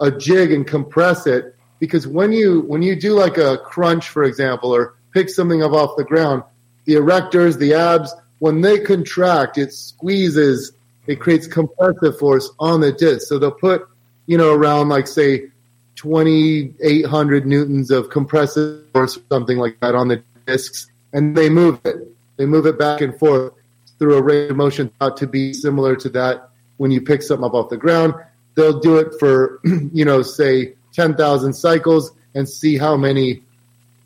[0.00, 4.24] a jig and compress it because when you when you do like a crunch, for
[4.24, 6.42] example, or pick something up off the ground,
[6.84, 10.72] the erectors, the abs, when they contract, it squeezes,
[11.06, 13.28] it creates compressive force on the disc.
[13.28, 13.86] So they'll put,
[14.26, 15.50] you know, around like say
[15.96, 21.80] 2,800 newtons of compressive force, or something like that on the discs, and they move
[21.84, 21.96] it.
[22.36, 23.52] They move it back and forth
[23.98, 26.48] through a range of motion thought to be similar to that
[26.78, 28.14] when you pick something up off the ground.
[28.54, 33.42] They'll do it for, you know, say 10,000 cycles and see how many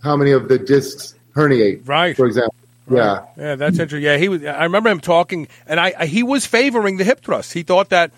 [0.03, 1.88] how many of the discs herniate.
[1.88, 2.14] Right.
[2.16, 2.55] For example.
[2.87, 2.99] Right.
[2.99, 3.27] Yeah.
[3.37, 4.03] Yeah, that's interesting.
[4.03, 4.44] Yeah, he was.
[4.44, 7.53] I remember him talking, and I, I he was favoring the hip thrust.
[7.53, 8.11] He thought that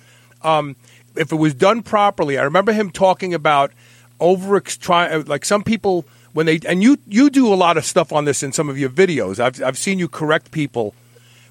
[0.42, 0.76] um,
[1.14, 3.72] if it was done properly, I remember him talking about
[4.18, 8.12] over try like some people when they and you you do a lot of stuff
[8.12, 9.38] on this in some of your videos.
[9.38, 10.94] I've I've seen you correct people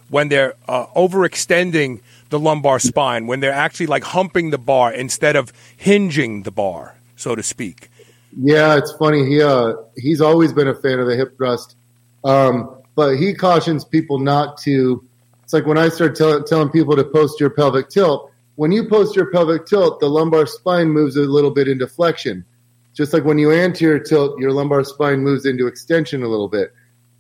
[0.10, 5.36] when they're uh, overextending the lumbar spine, when they're actually like humping the bar instead
[5.36, 7.90] of hinging the bar, so to speak.
[8.38, 9.26] Yeah, it's funny.
[9.26, 11.76] He uh, he's always been a fan of the hip thrust,
[12.24, 15.06] um, but he cautions people not to.
[15.44, 18.32] It's like when I start tell, telling people to post your pelvic tilt.
[18.56, 22.46] When you post your pelvic tilt, the lumbar spine moves a little bit into flexion.
[22.94, 26.74] Just like when you anterior tilt, your lumbar spine moves into extension a little bit.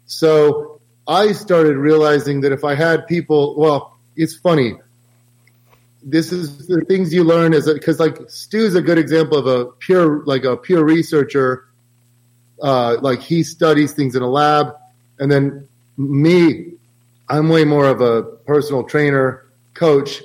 [0.05, 4.75] So I started realizing that if I had people, well, it's funny.
[6.01, 9.65] This is the things you learn as because like Stu's a good example of a
[9.65, 11.65] pure like a pure researcher.
[12.61, 14.75] Uh, like he studies things in a lab,
[15.19, 16.73] and then me,
[17.29, 20.21] I'm way more of a personal trainer, coach.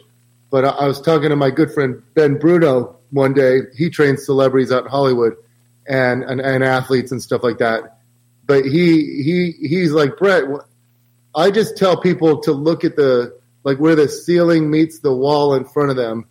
[0.50, 3.61] But I, was talking to my good friend Ben Bruno one day.
[3.76, 5.37] He trains celebrities out in Hollywood
[5.87, 7.98] and, and and athletes and stuff like that.
[8.46, 10.44] But he he he's like Bret.
[11.37, 15.55] I just tell people to look at the like where the ceiling meets the wall
[15.55, 16.26] in front of them,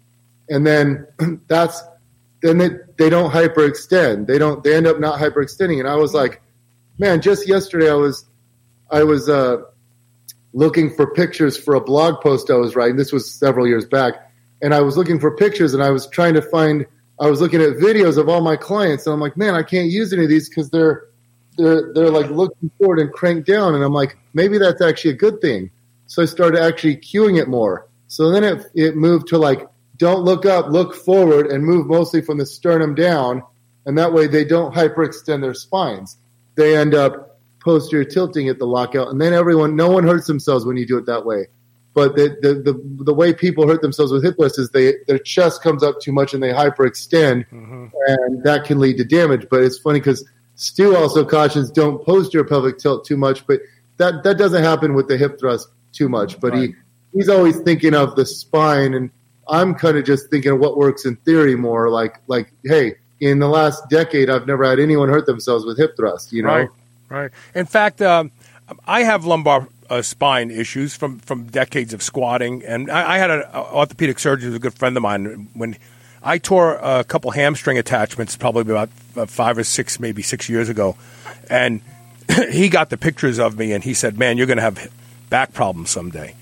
[0.50, 1.08] and then
[1.48, 1.82] that's
[2.41, 4.28] then they, they don't hyperextend.
[4.28, 5.80] They don't they end up not hyperextending.
[5.80, 6.41] And I was like,
[6.98, 8.26] man, just yesterday I was
[8.91, 9.58] I was uh,
[10.54, 12.97] looking for pictures for a blog post I was writing.
[12.97, 14.13] This was several years back,
[14.62, 16.86] and I was looking for pictures, and I was trying to find.
[17.21, 19.89] I was looking at videos of all my clients, and I'm like, man, I can't
[19.89, 21.08] use any of these because they're
[21.58, 25.17] they're they're like looking forward and cranked down, and I'm like, maybe that's actually a
[25.17, 25.69] good thing.
[26.08, 27.88] So I started actually cueing it more.
[28.08, 32.21] So then it it moved to like, don't look up, look forward, and move mostly
[32.21, 33.43] from the sternum down,
[33.86, 36.17] and that way they don't hyperextend their spines.
[36.56, 40.65] They end up posterior tilting at the lockout, and then everyone, no one hurts themselves
[40.65, 41.48] when you do it that way.
[41.93, 45.17] But the the the, the way people hurt themselves with hip thrust is they their
[45.17, 47.88] chest comes up too much and they hyperextend, mm-hmm.
[48.08, 49.48] and that can lead to damage.
[49.50, 53.62] But it's funny because Stu also cautions don't posterior pelvic tilt too much, but
[53.98, 56.39] that that doesn't happen with the hip thrust too much.
[56.39, 56.69] But Right.
[56.69, 56.76] he
[57.17, 59.10] he's always thinking of the spine, and
[59.48, 61.89] I'm kind of just thinking of what works in theory more.
[61.89, 65.98] Like like hey, in the last decade, I've never had anyone hurt themselves with hip
[65.98, 66.32] thrust.
[66.32, 66.50] You know.
[66.50, 66.69] Right,
[67.17, 67.32] right.
[67.56, 68.32] In fact, um,
[68.88, 73.32] I have lumbar uh, spine issues from, from decades of squatting, and I, I had
[73.32, 75.48] an orthopedic surgeon who's a good friend of mine.
[75.54, 75.76] When
[76.22, 80.69] I tore a couple hamstring attachments, probably about uh, five or six, maybe six years
[80.69, 80.95] ago,
[81.50, 81.82] and
[82.52, 84.91] he got the pictures of me, and he said, "Man, you're going to have
[85.30, 86.36] back problems someday."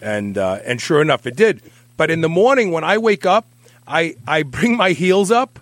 [0.00, 1.62] and uh, and sure enough, it did.
[1.96, 3.46] But in the morning when I wake up,
[3.86, 5.58] I I bring my heels up,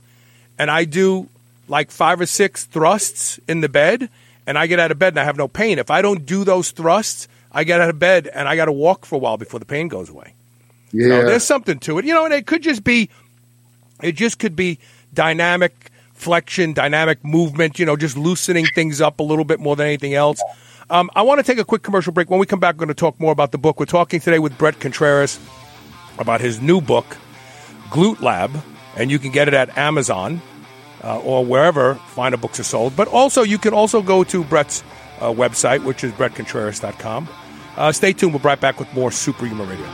[0.58, 1.28] and I do
[1.68, 4.08] like five or six thrusts in the bed,
[4.48, 5.78] and I get out of bed and I have no pain.
[5.78, 8.72] If I don't do those thrusts, I get out of bed and I got to
[8.72, 10.32] walk for a while before the pain goes away.
[10.90, 11.08] Yeah.
[11.08, 13.10] So there's something to it, you know, and it could just be,
[14.02, 14.78] it just could be
[15.12, 19.86] dynamic flexion, dynamic movement, you know, just loosening things up a little bit more than
[19.86, 20.42] anything else.
[20.88, 22.30] Um, I want to take a quick commercial break.
[22.30, 23.78] When we come back, we're going to talk more about the book.
[23.78, 25.38] We're talking today with Bret Contreras
[26.18, 27.18] about his new book,
[27.90, 28.50] Glute Lab,
[28.96, 30.40] and you can get it at Amazon
[31.02, 32.96] uh, or wherever finer books are sold.
[32.96, 34.82] But also, you can also go to Bret's
[35.20, 37.28] uh, website, which is bretcontreras.com.
[37.76, 38.32] Uh, stay tuned.
[38.32, 39.86] We'll be right back with more Superhuman Radio.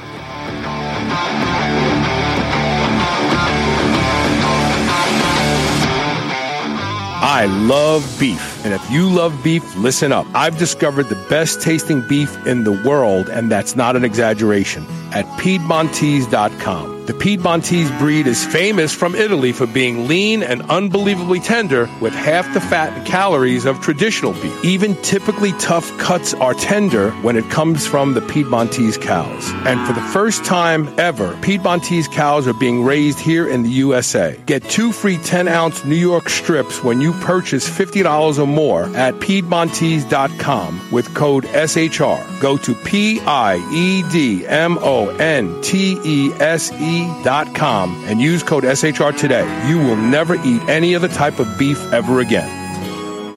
[7.26, 8.53] I love beef.
[8.64, 10.26] And if you love beef, listen up.
[10.34, 15.26] I've discovered the best tasting beef in the world, and that's not an exaggeration, at
[15.38, 16.94] Piedmontese.com.
[17.04, 22.50] The Piedmontese breed is famous from Italy for being lean and unbelievably tender with half
[22.54, 24.64] the fat and calories of traditional beef.
[24.64, 29.50] Even typically tough cuts are tender when it comes from the Piedmontese cows.
[29.66, 34.40] And for the first time ever, Piedmontese cows are being raised here in the USA.
[34.46, 39.14] Get two free 10 ounce New York strips when you purchase $50 or more at
[39.14, 42.40] Piedmontese.com with code SHR.
[42.40, 47.08] Go to P I E D M O N T E S E
[47.54, 49.46] com and use code SHR today.
[49.68, 52.48] You will never eat any other type of beef ever again.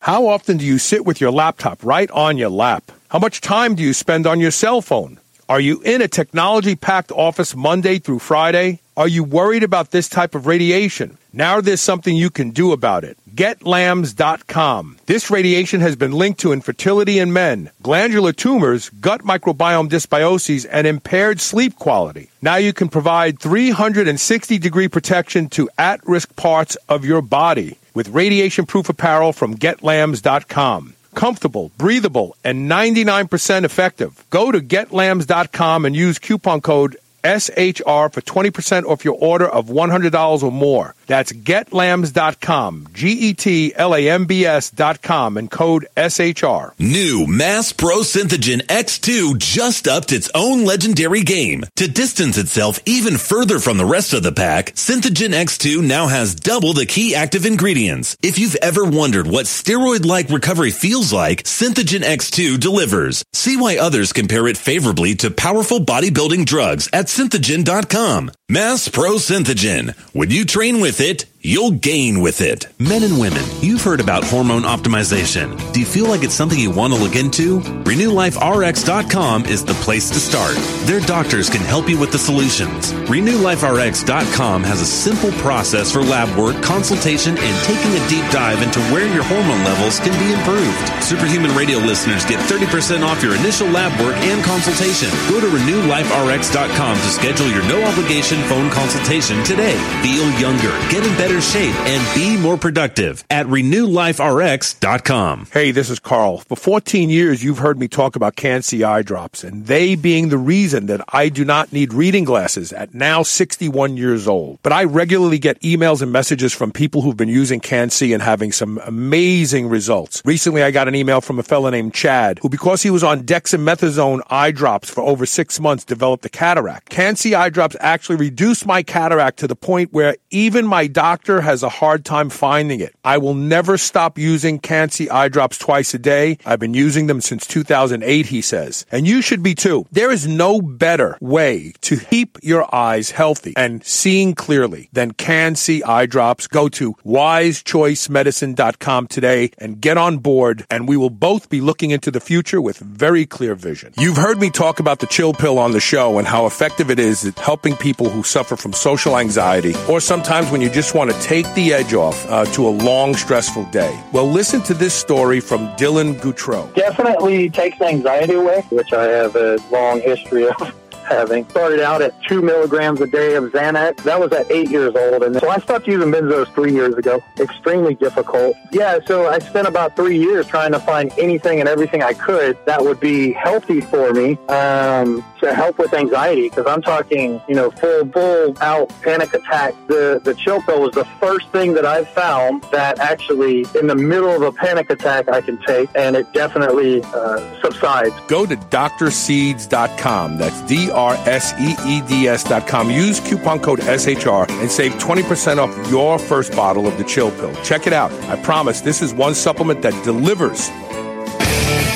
[0.02, 2.92] How often do you sit with your laptop right on your lap?
[3.10, 5.20] How much time do you spend on your cell phone?
[5.50, 8.82] Are you in a technology packed office Monday through Friday?
[8.96, 11.18] Are you worried about this type of radiation?
[11.34, 13.18] Now there's something you can do about it.
[13.38, 14.98] GetLambs.com.
[15.06, 20.88] This radiation has been linked to infertility in men, glandular tumors, gut microbiome dysbioses, and
[20.88, 22.32] impaired sleep quality.
[22.42, 28.10] Now you can provide 360 degree protection to at risk parts of your body with
[28.10, 34.24] radiation proof apparel from GetLambs.com comfortable, breathable, and 99% effective.
[34.30, 40.44] Go to getlambs.com and use coupon code SHR for 20% off your order of $100
[40.44, 40.96] or more.
[41.08, 46.74] That's getlambs.com, G E T L A M B S.com, and code SHR.
[46.80, 51.64] New Mass Pro Synthogen X2 just upped its own legendary game.
[51.78, 56.36] To distance itself even further from the rest of the pack, Synthogen X2 now has
[56.36, 58.18] double the key active ingredients.
[58.22, 63.24] If you've ever wondered what steroid like recovery feels like, Synthogen X2 delivers.
[63.34, 68.37] See why others compare it favorably to powerful bodybuilding drugs at synthogen.com.
[68.50, 69.94] Mass Pro Synthogen.
[70.14, 72.68] When you train with it, you'll gain with it.
[72.80, 75.52] Men and women, you've heard about hormone optimization.
[75.74, 77.60] Do you feel like it's something you want to look into?
[77.60, 80.56] RenewLifeRx.com is the place to start.
[80.88, 82.94] Their doctors can help you with the solutions.
[83.12, 88.80] RenewLifeRx.com has a simple process for lab work, consultation, and taking a deep dive into
[88.94, 91.04] where your hormone levels can be improved.
[91.04, 95.10] Superhuman Radio listeners get 30% off your initial lab work and consultation.
[95.30, 99.76] Go to RenewLifeRx.com to schedule your no obligation phone consultation today.
[100.02, 105.48] Feel younger, get in better shape, and be more productive at RenewLifeRx.com.
[105.52, 106.40] Hey, this is Carl.
[106.40, 110.38] For 14 years, you've heard me talk about Can-C eye drops, and they being the
[110.38, 114.60] reason that I do not need reading glasses at now 61 years old.
[114.64, 118.52] But I regularly get emails and messages from people who've been using Can-C and having
[118.52, 120.22] some amazing results.
[120.26, 123.24] Recently, I got an email from a fellow named Chad, who because he was on
[123.24, 126.90] dexamethasone eye drops for over six months, developed a cataract.
[126.90, 131.64] Can-C eye drops actually reduced my cataract to the point where even my doctor has
[131.64, 132.94] a hard time finding it.
[133.06, 136.38] I will never stop using Can-C eye drops twice a day.
[136.46, 138.86] I've been using them since 2008, he says.
[138.92, 139.86] And you should be too.
[139.94, 145.82] There is no better way to keep your eyes healthy and seeing clearly than Can-C
[145.84, 146.48] eye drops.
[146.48, 152.12] Go to wisechoicemedicine.com today and get on board and we will both be looking into
[152.12, 153.94] the future with very clear vision.
[153.98, 157.00] You've heard me talk about the chill pill on the show and how effective it
[157.00, 161.12] is at helping people who suffer from social anxiety or sometimes when you just want
[161.12, 164.00] to take the edge off uh, to a long, stressful day.
[164.12, 166.74] Well, listen to this story from Dylan Goutreau.
[166.74, 170.56] Definitely takes anxiety away, which I have a long history of
[171.08, 171.48] having.
[171.50, 174.04] Started out at two milligrams a day of Xanax.
[174.04, 175.24] That was at eight years old.
[175.24, 177.24] And so I stopped using benzos three years ago.
[177.40, 178.56] Extremely difficult.
[178.72, 182.58] Yeah, so I spent about three years trying to find anything and everything I could
[182.66, 186.50] that would be healthy for me um, to help with anxiety.
[186.50, 189.74] Because I'm talking, you know, full, full out panic attack.
[189.88, 193.96] The, the chill pill was the first thing that I found that actually, in the
[193.96, 198.14] middle of a panic attack, I can take, and it definitely uh, subsides.
[198.28, 200.38] Go to drseeds.com.
[200.38, 202.28] That's D R S E E D
[202.66, 202.90] com.
[202.90, 207.54] Use coupon code SHR and save 20% off your first bottle of the chill pill.
[207.64, 208.12] Check it out.
[208.24, 210.70] I promise this is one supplement that delivers.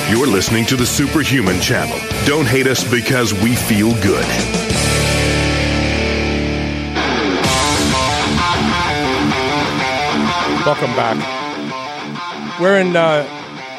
[0.08, 1.98] You're listening to the Superhuman Channel.
[2.26, 4.26] Don't hate us because we feel good.
[10.64, 12.60] Welcome back.
[12.60, 13.26] We're in uh,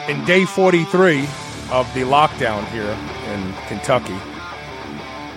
[0.09, 1.19] in day 43
[1.71, 2.97] of the lockdown here
[3.33, 4.17] in Kentucky.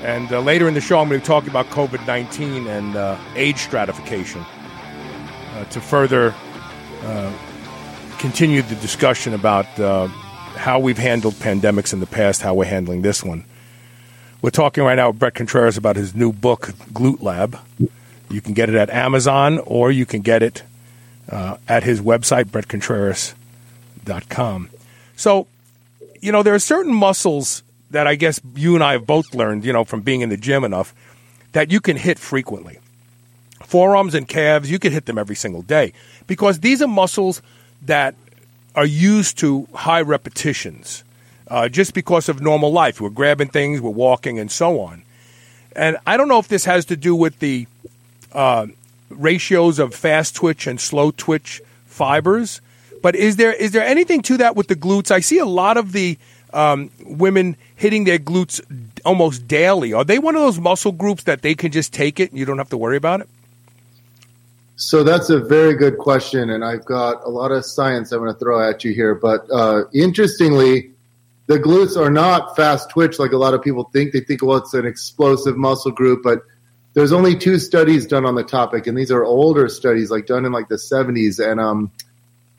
[0.07, 3.19] And uh, later in the show, I'm going to talk about COVID 19 and uh,
[3.35, 6.33] age stratification uh, to further
[7.03, 7.33] uh,
[8.19, 10.07] continue the discussion about uh,
[10.55, 13.45] how we've handled pandemics in the past, how we're handling this one.
[14.43, 17.59] We're talking right now with Bret Contreras about his new book, Glute Lab.
[18.31, 20.63] You can get it at Amazon or you can get it
[21.29, 24.71] uh, at his website, bretcontreras.com.
[25.17, 25.49] So,
[26.21, 29.65] you know, there are certain muscles that I guess you and I have both learned,
[29.65, 30.95] you know, from being in the gym enough,
[31.53, 32.79] that you can hit frequently.
[33.63, 35.93] Forearms and calves, you can hit them every single day
[36.27, 37.43] because these are muscles
[37.83, 38.15] that
[38.75, 41.03] are used to high repetitions
[41.49, 43.01] uh, just because of normal life.
[43.01, 45.03] We're grabbing things, we're walking, and so on.
[45.75, 47.67] And I don't know if this has to do with the
[48.33, 48.67] uh,
[49.11, 52.61] ratios of fast twitch and slow twitch fibers,
[53.03, 55.11] but is there is there anything to that with the glutes?
[55.11, 56.19] I see a lot of the
[56.53, 58.61] um, women hitting their glutes
[59.05, 59.93] almost daily.
[59.93, 62.45] Are they one of those muscle groups that they can just take it and you
[62.45, 63.29] don't have to worry about it?
[64.77, 68.33] So that's a very good question, and I've got a lot of science I'm going
[68.33, 69.15] to throw at you here.
[69.15, 70.91] But uh, interestingly,
[71.47, 74.13] the glutes are not fast twitch like a lot of people think.
[74.13, 76.43] They think, well, it's an explosive muscle group, but
[76.93, 80.45] there's only two studies done on the topic, and these are older studies, like done
[80.45, 81.39] in like the 70s.
[81.39, 81.91] And um,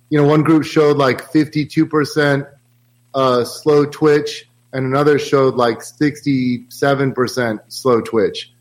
[0.09, 2.49] you know, one group showed like 52%
[3.17, 8.53] uh, slow twitch, and another showed like 67% slow twitch.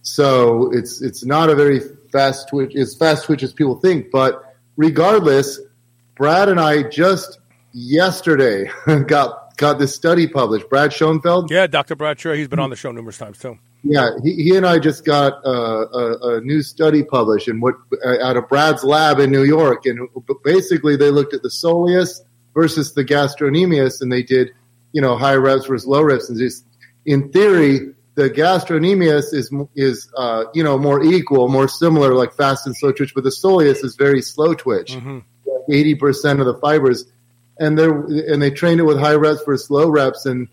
[0.00, 1.80] So it's it's not a very
[2.10, 4.10] fast twitch as fast twitch as people think.
[4.10, 5.60] But regardless,
[6.16, 7.38] Brad and I just
[7.72, 8.70] yesterday
[9.06, 10.70] got got this study published.
[10.70, 11.50] Brad Schoenfeld.
[11.50, 11.94] Yeah, Dr.
[11.94, 12.34] Brad Sure.
[12.34, 13.58] He's been on the show numerous times too.
[13.84, 17.74] Yeah, he, he and I just got a, a, a new study published and what
[18.04, 20.08] uh, out of Brad's lab in New York, and
[20.42, 22.22] basically they looked at the soleus
[22.54, 24.50] versus the gastrocnemius, and they did
[24.92, 26.64] you know high reps versus low reps, and just
[27.06, 32.66] in theory the gastrocnemius is is uh, you know more equal, more similar, like fast
[32.66, 35.98] and slow twitch, but the soleus is very slow twitch, 80 mm-hmm.
[36.00, 37.04] percent of the fibers,
[37.60, 40.48] and they and they trained it with high reps versus low reps, and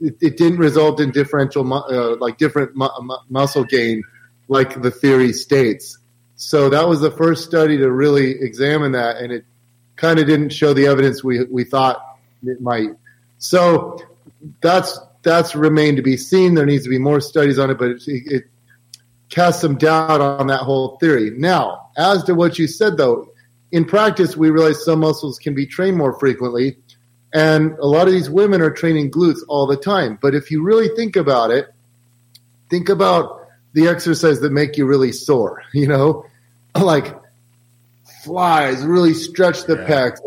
[0.00, 4.02] it, it didn't result in differential uh, like different mu- mu- muscle gain
[4.48, 5.96] like the theory states.
[6.36, 9.46] So that was the first study to really examine that, and it
[9.98, 12.90] kind of didn't show the evidence we we thought it might.
[13.38, 14.00] So
[14.60, 16.54] that's that's remained to be seen.
[16.54, 18.44] There needs to be more studies on it, but it, it
[19.28, 21.30] casts some doubt on that whole theory.
[21.30, 23.30] Now, as to what you said, though,
[23.72, 26.78] in practice, we realize some muscles can be trained more frequently,
[27.34, 30.18] and a lot of these women are training glutes all the time.
[30.22, 31.68] But if you really think about it,
[32.70, 35.62] think about the exercise that make you really sore.
[35.74, 36.24] You know,
[36.74, 37.14] like
[38.22, 39.86] flies, really stretch the yeah.
[39.86, 40.20] pecs,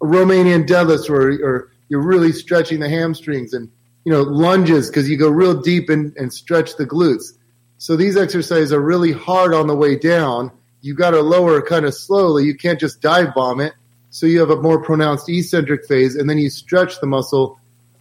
[0.00, 3.70] Romanian deadlifts, where or you're really stretching the hamstrings, and
[4.04, 7.32] you know, lunges because you go real deep and, and stretch the glutes.
[7.78, 10.50] So these exercises are really hard on the way down.
[10.82, 12.44] You got to lower kind of slowly.
[12.44, 13.72] You can't just dive bomb it.
[14.10, 17.58] So you have a more pronounced eccentric phase, and then you stretch the muscle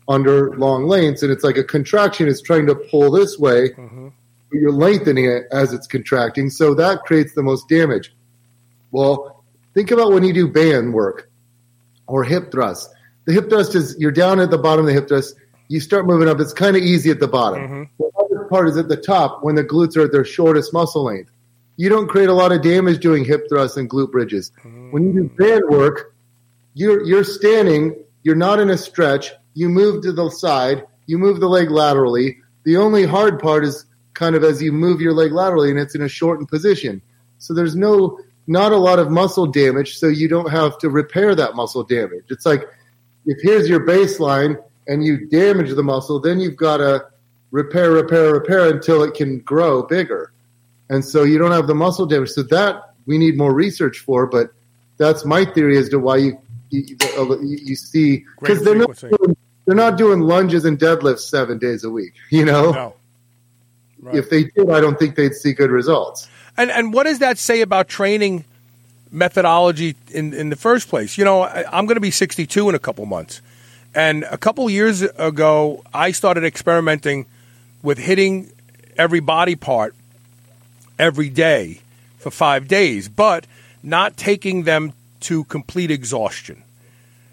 [0.07, 3.69] under long lengths, and it's like a contraction is trying to pull this way.
[3.69, 4.09] Mm-hmm.
[4.51, 8.13] You're lengthening it as it's contracting, so that creates the most damage.
[8.93, 11.29] Well, think about when you do band work
[12.07, 12.89] or hip thrust.
[13.25, 15.35] The hip thrust is you're down at the bottom of the hip thrust
[15.67, 16.39] you start moving up.
[16.39, 17.61] It's kind of easy at the bottom.
[17.63, 17.83] Mm-hmm.
[17.97, 21.03] The other part is at the top when the glutes are at their shortest muscle
[21.03, 21.31] length.
[21.77, 24.51] You don't create a lot of damage doing hip thrusts and glute bridges.
[24.59, 24.91] Mm-hmm.
[24.91, 26.13] When you do band work,
[26.75, 27.95] you're you're standing.
[28.21, 29.31] You're not in a stretch.
[29.55, 30.85] You move to the side.
[31.07, 32.37] You move the leg laterally.
[32.65, 35.95] The only hard part is kind of as you move your leg laterally, and it's
[35.95, 37.01] in a shortened position.
[37.39, 41.35] So there's no not a lot of muscle damage, so you don't have to repair
[41.35, 42.25] that muscle damage.
[42.29, 42.67] It's like
[43.25, 47.05] if here's your baseline and you damage the muscle, then you've got to
[47.51, 50.33] repair, repair, repair until it can grow bigger.
[50.89, 52.31] And so you don't have the muscle damage.
[52.31, 54.51] So that we need more research for, but
[54.97, 56.37] that's my theory as to why you
[56.69, 56.97] you,
[57.39, 61.89] you see because they're not doing, they're not doing lunges and deadlifts seven days a
[61.89, 62.13] week.
[62.29, 62.95] You know, no.
[64.01, 64.15] right.
[64.15, 66.27] if they did, I don't think they'd see good results.
[66.57, 68.45] And and what does that say about training
[69.11, 71.17] methodology in in the first place?
[71.17, 73.41] You know, I, I'm going to be 62 in a couple months.
[73.95, 77.27] And a couple years ago, I started experimenting
[77.83, 78.51] with hitting
[78.97, 79.93] every body part
[80.97, 81.81] every day
[82.17, 83.45] for five days, but
[83.83, 86.63] not taking them to complete exhaustion.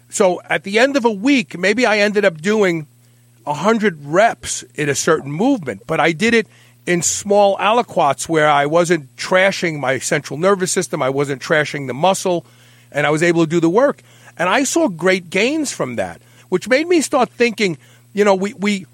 [0.09, 2.85] So at the end of a week, maybe I ended up doing
[3.45, 6.47] 100 reps in a certain movement, but I did it
[6.85, 11.93] in small aliquots where I wasn't trashing my central nervous system, I wasn't trashing the
[11.93, 12.45] muscle,
[12.91, 14.01] and I was able to do the work.
[14.37, 16.21] And I saw great gains from that
[16.51, 17.77] which made me start thinking,
[18.11, 18.85] you know, we, we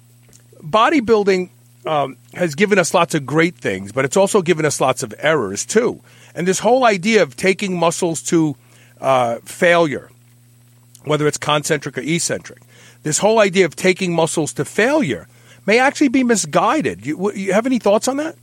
[0.62, 1.50] bodybuilding
[1.84, 5.12] um, has given us lots of great things, but it's also given us lots of
[5.18, 6.00] errors too.
[6.36, 8.54] And this whole idea of taking muscles to
[9.00, 10.08] uh, failure,
[11.02, 12.62] whether it's concentric or eccentric,
[13.02, 15.26] this whole idea of taking muscles to failure
[15.68, 17.04] may actually be misguided.
[17.04, 18.36] You, you have any thoughts on that?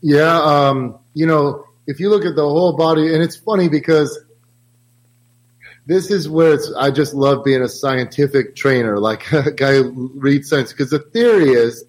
[0.00, 4.18] Yeah, um, you know, if you look at the whole body, and it's funny because
[5.84, 10.10] this is where it's, I just love being a scientific trainer, like a guy who
[10.14, 11.84] reads science, because the theory is,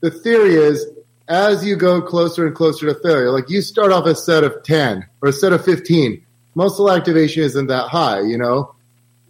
[0.00, 0.86] the theory is,
[1.28, 4.62] as you go closer and closer to failure, like you start off a set of
[4.62, 8.74] 10 or a set of 15, muscle activation isn't that high, you know?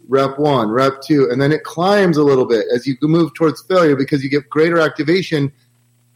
[0.09, 3.61] Rep one, rep two, and then it climbs a little bit as you move towards
[3.61, 5.51] failure because you get greater activation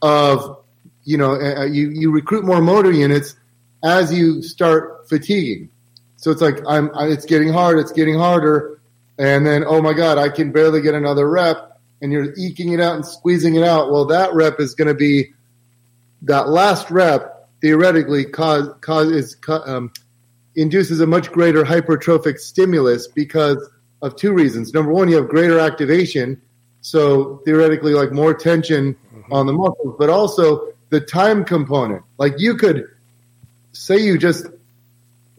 [0.02, 0.58] of,
[1.04, 3.36] you know, you, you recruit more motor units
[3.84, 5.70] as you start fatiguing.
[6.16, 8.80] So it's like I'm, it's getting hard, it's getting harder,
[9.16, 12.80] and then oh my god, I can barely get another rep, and you're eking it
[12.80, 13.92] out and squeezing it out.
[13.92, 15.32] Well, that rep is going to be
[16.22, 19.92] that last rep theoretically cause cause um,
[20.56, 23.70] induces a much greater hypertrophic stimulus because
[24.04, 24.74] of two reasons.
[24.74, 26.40] Number one, you have greater activation,
[26.82, 29.32] so theoretically, like more tension mm-hmm.
[29.32, 32.02] on the muscles, but also the time component.
[32.18, 32.86] Like you could
[33.72, 34.46] say you just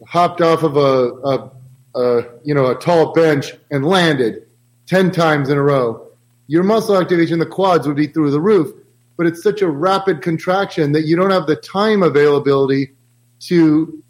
[0.06, 1.50] hopped off of a, a,
[1.94, 4.46] a, you know a tall bench and landed
[4.86, 6.08] ten times in a row,
[6.48, 8.74] your muscle activation, the quads would be through the roof.
[9.16, 12.94] But it's such a rapid contraction that you don't have the time availability
[13.42, 14.02] to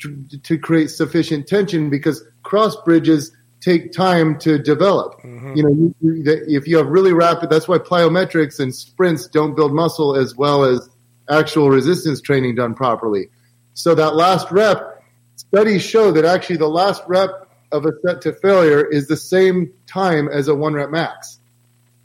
[0.00, 5.20] to, to create sufficient tension because cross bridges take time to develop.
[5.20, 5.54] Mm-hmm.
[5.54, 9.54] You know, you, you, if you have really rapid, that's why plyometrics and sprints don't
[9.54, 10.88] build muscle as well as
[11.28, 13.28] actual resistance training done properly.
[13.74, 15.02] So that last rep
[15.36, 19.72] studies show that actually the last rep of a set to failure is the same
[19.86, 21.38] time as a one rep max.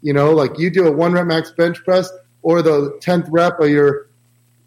[0.02, 3.60] You know, like you do a one rep max bench press or the tenth rep
[3.60, 4.08] of your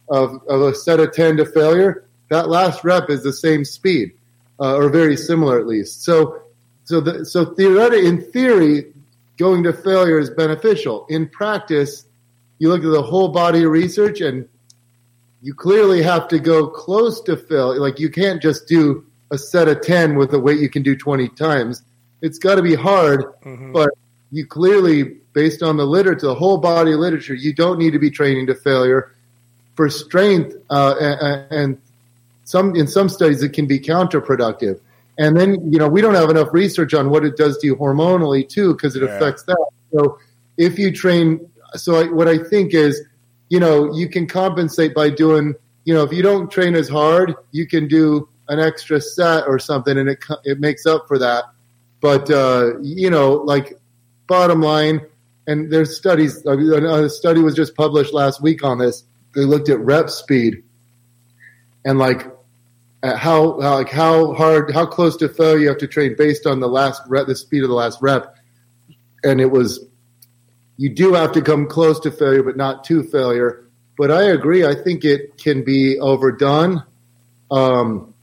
[0.08, 2.04] of, of a set of ten to failure.
[2.30, 4.12] That last rep is the same speed,
[4.58, 6.02] uh, or very similar at least.
[6.02, 6.42] So,
[6.88, 8.94] so the, so theoretically, in theory,
[9.36, 11.04] going to failure is beneficial.
[11.10, 12.06] In practice,
[12.58, 14.48] you look at the whole body of research and
[15.42, 17.78] you clearly have to go close to fill.
[17.78, 20.96] Like you can't just do a set of 10 with a weight you can do
[20.96, 21.82] 20 times.
[22.22, 23.72] It's got to be hard, mm-hmm.
[23.72, 23.90] but
[24.32, 27.98] you clearly, based on the literature, the whole body of literature, you don't need to
[27.98, 29.14] be training to failure
[29.74, 30.56] for strength.
[30.70, 31.82] Uh, and, and
[32.44, 34.80] some, in some studies, it can be counterproductive.
[35.18, 37.76] And then, you know, we don't have enough research on what it does to you
[37.76, 39.16] hormonally too, because it yeah.
[39.16, 39.58] affects that.
[39.92, 40.18] So
[40.56, 43.02] if you train, so I, what I think is,
[43.48, 45.54] you know, you can compensate by doing,
[45.84, 49.58] you know, if you don't train as hard, you can do an extra set or
[49.58, 51.44] something and it, it makes up for that.
[52.00, 53.76] But, uh, you know, like
[54.28, 55.00] bottom line,
[55.48, 59.02] and there's studies, a study was just published last week on this.
[59.34, 60.62] They looked at rep speed
[61.84, 62.30] and like
[63.02, 66.60] how, how, like how hard, how close to failure you have to train based on
[66.60, 68.36] the last rep, the speed of the last rep.
[69.24, 69.88] And it was
[70.78, 73.66] you do have to come close to failure, but not to failure.
[73.98, 74.64] But I agree.
[74.64, 76.84] I think it can be overdone.
[77.50, 78.14] Um,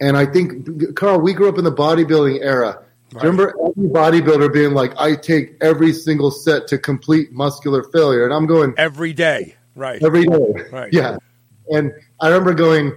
[0.00, 2.84] and I think, Carl, we grew up in the bodybuilding era.
[3.12, 3.24] Right.
[3.24, 8.24] Remember every bodybuilder being like, I take every single set to complete muscular failure.
[8.24, 9.56] And I'm going, every day.
[9.74, 10.02] Right.
[10.02, 10.54] Every day.
[10.70, 10.92] Right.
[10.92, 11.16] Yeah.
[11.68, 12.92] And I remember going,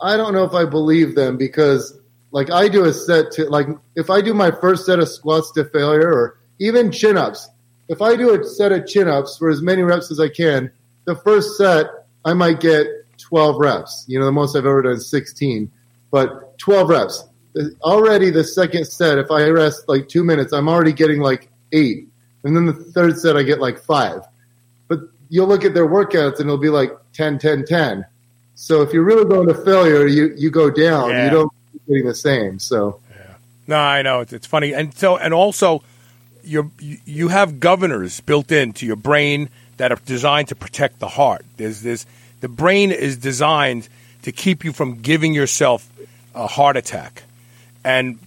[0.00, 1.98] I don't know if I believe them because,
[2.30, 5.50] like, I do a set to, like, if I do my first set of squats
[5.52, 7.48] to failure or even chin ups,
[7.88, 10.70] if I do a set of chin ups for as many reps as I can,
[11.04, 11.86] the first set
[12.24, 12.86] I might get
[13.18, 14.04] 12 reps.
[14.08, 15.70] You know, the most I've ever done is 16,
[16.10, 17.24] but 12 reps.
[17.82, 22.08] Already the second set, if I rest like two minutes, I'm already getting like eight.
[22.44, 24.20] And then the third set, I get like five.
[24.86, 28.04] But you'll look at their workouts and it'll be like 10, 10, 10.
[28.60, 31.10] So if you're really going to failure, you, you go down.
[31.10, 31.26] Yeah.
[31.26, 31.52] You don't
[31.86, 32.58] getting the same.
[32.58, 32.98] So.
[33.08, 33.34] Yeah.
[33.68, 35.84] No, I know it's, it's funny, and so and also
[36.42, 41.46] you you have governors built into your brain that are designed to protect the heart.
[41.56, 42.04] There's this
[42.40, 43.88] the brain is designed
[44.22, 45.88] to keep you from giving yourself
[46.34, 47.22] a heart attack,
[47.84, 48.18] and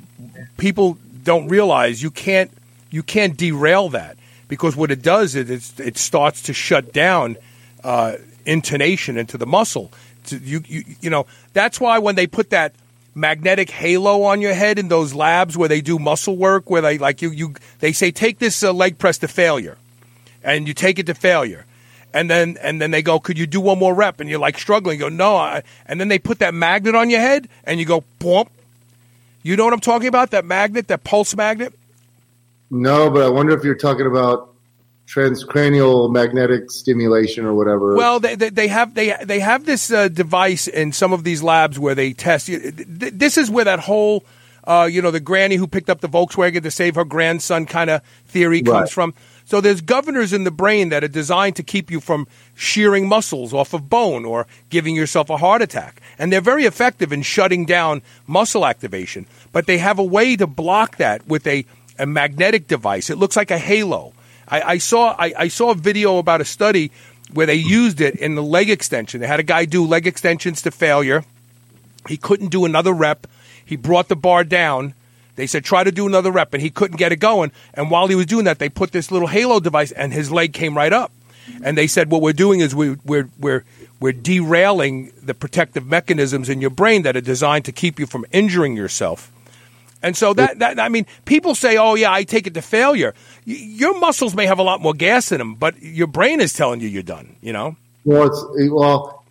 [0.57, 2.51] people don't realize you can't
[2.89, 4.15] you can't derail that
[4.47, 7.35] because what it does is it starts to shut down
[7.83, 8.15] uh,
[8.45, 9.91] intonation into the muscle.
[10.29, 12.73] You, you you know that's why when they put that
[13.15, 16.97] magnetic halo on your head in those labs where they do muscle work, where they
[16.97, 19.77] like you, you they say take this uh, leg press to failure,
[20.43, 21.65] and you take it to failure,
[22.13, 24.19] and then and then they go, could you do one more rep?
[24.19, 24.99] And you're like struggling.
[24.99, 27.85] You go no, I, and then they put that magnet on your head, and you
[27.85, 28.47] go boom.
[29.43, 30.31] You know what I'm talking about?
[30.31, 31.73] That magnet, that pulse magnet.
[32.69, 34.50] No, but I wonder if you're talking about
[35.11, 37.95] transcranial magnetic stimulation or whatever.
[37.95, 41.43] Well, they, they, they have they they have this uh, device in some of these
[41.43, 42.49] labs where they test.
[42.49, 44.23] This is where that whole
[44.63, 47.89] uh, you know the granny who picked up the Volkswagen to save her grandson kind
[47.89, 48.89] of theory comes right.
[48.89, 49.13] from.
[49.43, 53.53] So there's governors in the brain that are designed to keep you from shearing muscles
[53.53, 55.99] off of bone or giving yourself a heart attack.
[56.17, 60.47] And they're very effective in shutting down muscle activation, but they have a way to
[60.47, 61.65] block that with a,
[61.99, 63.09] a magnetic device.
[63.09, 64.13] It looks like a halo.
[64.51, 66.91] I, I saw I, I saw a video about a study
[67.33, 69.21] where they used it in the leg extension.
[69.21, 71.23] They had a guy do leg extensions to failure.
[72.07, 73.25] He couldn't do another rep.
[73.65, 74.93] He brought the bar down
[75.35, 77.51] they said, try to do another rep, and he couldn't get it going.
[77.73, 80.53] And while he was doing that, they put this little halo device, and his leg
[80.53, 81.11] came right up.
[81.63, 83.63] And they said, what we're doing is we, we're, we're,
[83.99, 88.25] we're derailing the protective mechanisms in your brain that are designed to keep you from
[88.31, 89.31] injuring yourself.
[90.03, 93.13] And so that, that I mean, people say, "Oh yeah, I take it to failure."
[93.45, 96.53] Y- your muscles may have a lot more gas in them, but your brain is
[96.53, 97.35] telling you you're done.
[97.41, 97.75] You know.
[98.03, 99.23] Well, it's well,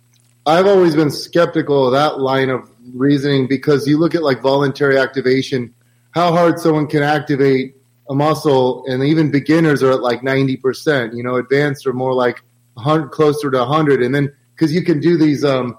[0.45, 4.97] I've always been skeptical of that line of reasoning because you look at like voluntary
[4.97, 5.73] activation
[6.11, 7.75] how hard someone can activate
[8.09, 11.15] a muscle, and even beginners are at like 90%.
[11.15, 12.43] You know, advanced are more like
[12.73, 14.03] 100, closer to 100.
[14.03, 15.77] And then, because you can do these um,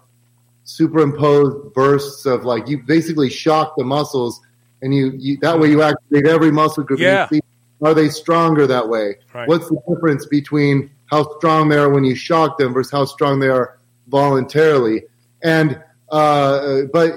[0.64, 4.40] superimposed bursts of like, you basically shock the muscles,
[4.82, 7.00] and you, you that way you activate every muscle group.
[7.00, 7.28] Yeah.
[7.28, 7.40] See,
[7.80, 9.16] are they stronger that way?
[9.32, 9.48] Right.
[9.48, 13.40] What's the difference between how strong they are when you shock them versus how strong
[13.40, 13.78] they are
[14.08, 15.04] voluntarily?
[15.42, 17.14] And, uh, but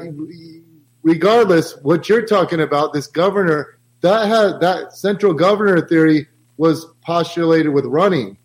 [1.04, 7.74] regardless, what you're talking about, this governor, that had that central governor theory was postulated
[7.74, 8.38] with running.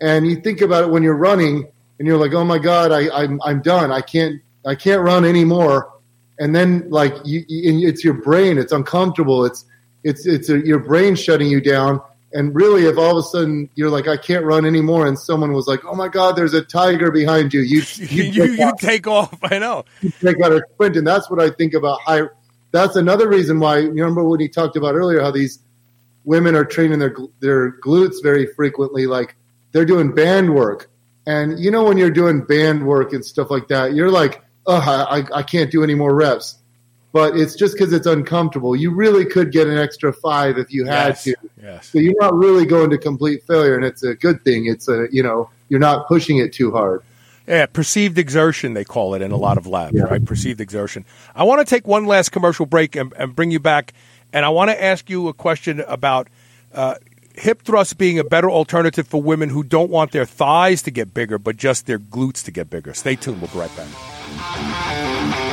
[0.00, 1.68] And you think about it when you're running
[1.98, 3.90] and you're like, oh my God, I, I'm, I'm done.
[3.90, 5.92] I can't, I can't run anymore.
[6.38, 8.58] And then like you, you it's your brain.
[8.58, 9.44] It's uncomfortable.
[9.44, 9.64] It's,
[10.04, 12.00] it's, it's a, your brain shutting you down.
[12.32, 15.52] And really, if all of a sudden you're like, I can't run anymore, and someone
[15.52, 19.06] was like, Oh my God, there's a tiger behind you, you you, you, you take
[19.06, 19.38] off.
[19.42, 19.84] I know.
[20.02, 22.22] You take out a sprint, and that's what I think about high.
[22.72, 23.78] That's another reason why.
[23.78, 25.60] You remember when he talked about earlier how these
[26.24, 29.36] women are training their their glutes very frequently, like
[29.72, 30.90] they're doing band work,
[31.26, 35.24] and you know when you're doing band work and stuff like that, you're like, I,
[35.32, 36.58] I can't do any more reps
[37.16, 38.76] but it's just because it's uncomfortable.
[38.76, 41.24] You really could get an extra five if you had yes.
[41.24, 41.34] to.
[41.62, 41.88] Yes.
[41.88, 44.66] So you're not really going to complete failure, and it's a good thing.
[44.66, 47.02] It's a you know you're not pushing it too hard.
[47.48, 50.02] Yeah, perceived exertion they call it in a lot of labs, yeah.
[50.02, 50.22] right?
[50.22, 51.06] Perceived exertion.
[51.34, 53.94] I want to take one last commercial break and, and bring you back,
[54.34, 56.28] and I want to ask you a question about.
[56.74, 56.96] Uh,
[57.36, 61.14] hip thrusts being a better alternative for women who don't want their thighs to get
[61.14, 62.94] bigger, but just their glutes to get bigger.
[62.94, 63.40] Stay tuned.
[63.40, 65.45] We'll be right back.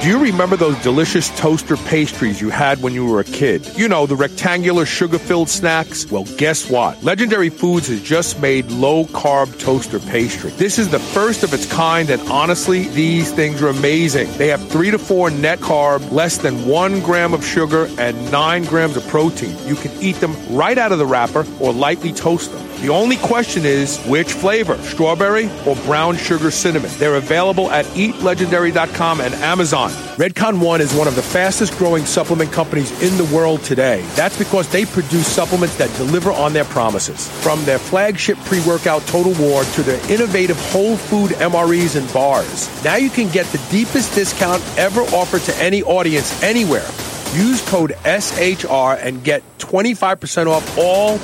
[0.00, 3.68] Do you remember those delicious toaster pastries you had when you were a kid?
[3.76, 6.08] You know, the rectangular sugar filled snacks?
[6.08, 7.02] Well, guess what?
[7.02, 10.50] Legendary Foods has just made low carb toaster pastry.
[10.50, 14.30] This is the first of its kind, and honestly, these things are amazing.
[14.38, 18.62] They have three to four net carb, less than one gram of sugar, and nine
[18.66, 19.56] grams of protein.
[19.66, 22.64] You can eat them right out of the wrapper or lightly toast them.
[22.80, 26.92] The only question is which flavor, strawberry or brown sugar cinnamon.
[26.98, 29.90] They're available at eatlegendary.com and Amazon.
[30.16, 34.02] Redcon One is one of the fastest growing supplement companies in the world today.
[34.14, 37.28] That's because they produce supplements that deliver on their promises.
[37.42, 42.68] From their flagship pre workout Total War to their innovative whole food MREs and bars.
[42.84, 46.86] Now you can get the deepest discount ever offered to any audience anywhere.
[47.34, 51.18] Use code SHR and get 25% off all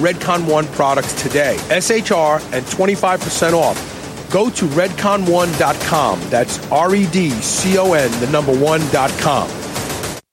[0.00, 1.56] Redcon One products today.
[1.68, 4.30] SHR and 25% off.
[4.30, 6.20] Go to redcon1.com.
[6.30, 9.69] That's R E D C O N, the number one.com.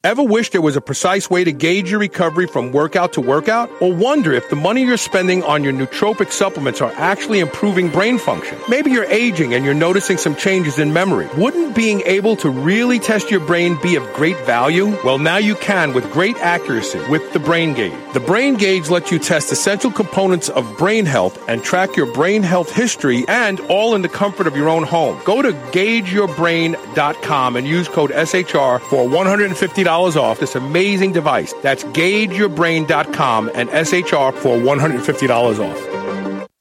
[0.08, 3.70] Ever wish there was a precise way to gauge your recovery from workout to workout?
[3.82, 8.18] Or wonder if the money you're spending on your nootropic supplements are actually improving brain
[8.18, 8.58] function?
[8.70, 11.28] Maybe you're aging and you're noticing some changes in memory.
[11.36, 14.98] Wouldn't being able to really test your brain be of great value?
[15.04, 17.92] Well, now you can with great accuracy with the Brain Gauge.
[18.14, 22.44] The Brain Gauge lets you test essential components of brain health and track your brain
[22.44, 25.20] health history and all in the comfort of your own home.
[25.26, 31.54] Go to gaugeyourbrain.com and use code SHR for $150 off this amazing device.
[31.64, 35.97] That's gaugeyourbrain.com and SHR for $150 off.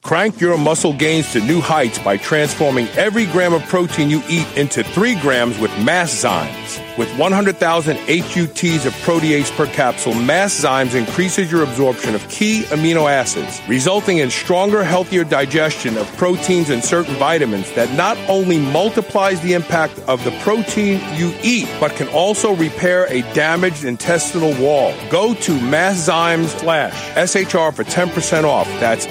[0.07, 4.47] Crank your muscle gains to new heights by transforming every gram of protein you eat
[4.55, 6.81] into three grams with Masszymes.
[6.97, 13.61] With 100,000 HUTs of protease per capsule, Masszymes increases your absorption of key amino acids,
[13.67, 19.53] resulting in stronger, healthier digestion of proteins and certain vitamins that not only multiplies the
[19.53, 24.91] impact of the protein you eat, but can also repair a damaged intestinal wall.
[25.11, 28.67] Go to Masszymes slash SHR for 10% off.
[28.79, 29.05] That's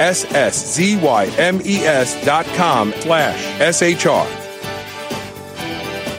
[0.00, 4.26] M-A-S-S-Z-Y-M-E-S dot com slash SHR.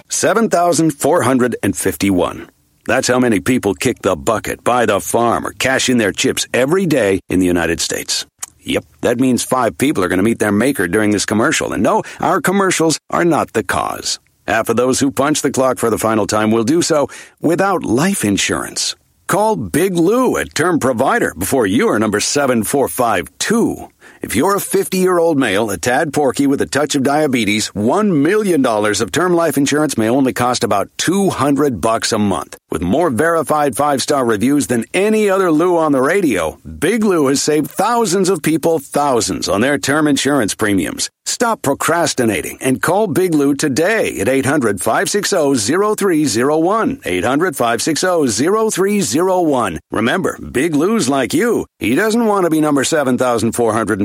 [0.08, 2.50] 7,451.
[2.86, 6.46] That's how many people kick the bucket, buy the farm, or cash in their chips
[6.54, 8.28] every day in the United States.
[8.60, 11.74] Yep, that means five people are going to meet their maker during this commercial.
[11.74, 14.20] And no, our commercials are not the cause.
[14.48, 17.08] Half of those who punch the clock for the final time will do so
[17.40, 18.96] without life insurance.
[19.32, 23.88] Call Big Lou at Term Provider before you are number 7452.
[24.22, 27.70] If you're a 50 year old male, a tad porky with a touch of diabetes,
[27.72, 32.57] $1 million of term life insurance may only cost about 200 bucks a month.
[32.70, 37.28] With more verified five star reviews than any other Lou on the radio, Big Lou
[37.28, 41.09] has saved thousands of people thousands on their term insurance premiums.
[41.26, 47.01] Stop procrastinating and call Big Lou today at 800 560 0301.
[47.03, 49.80] 800 560 0301.
[49.91, 51.66] Remember, Big Lou's like you.
[51.80, 52.84] He doesn't want to be number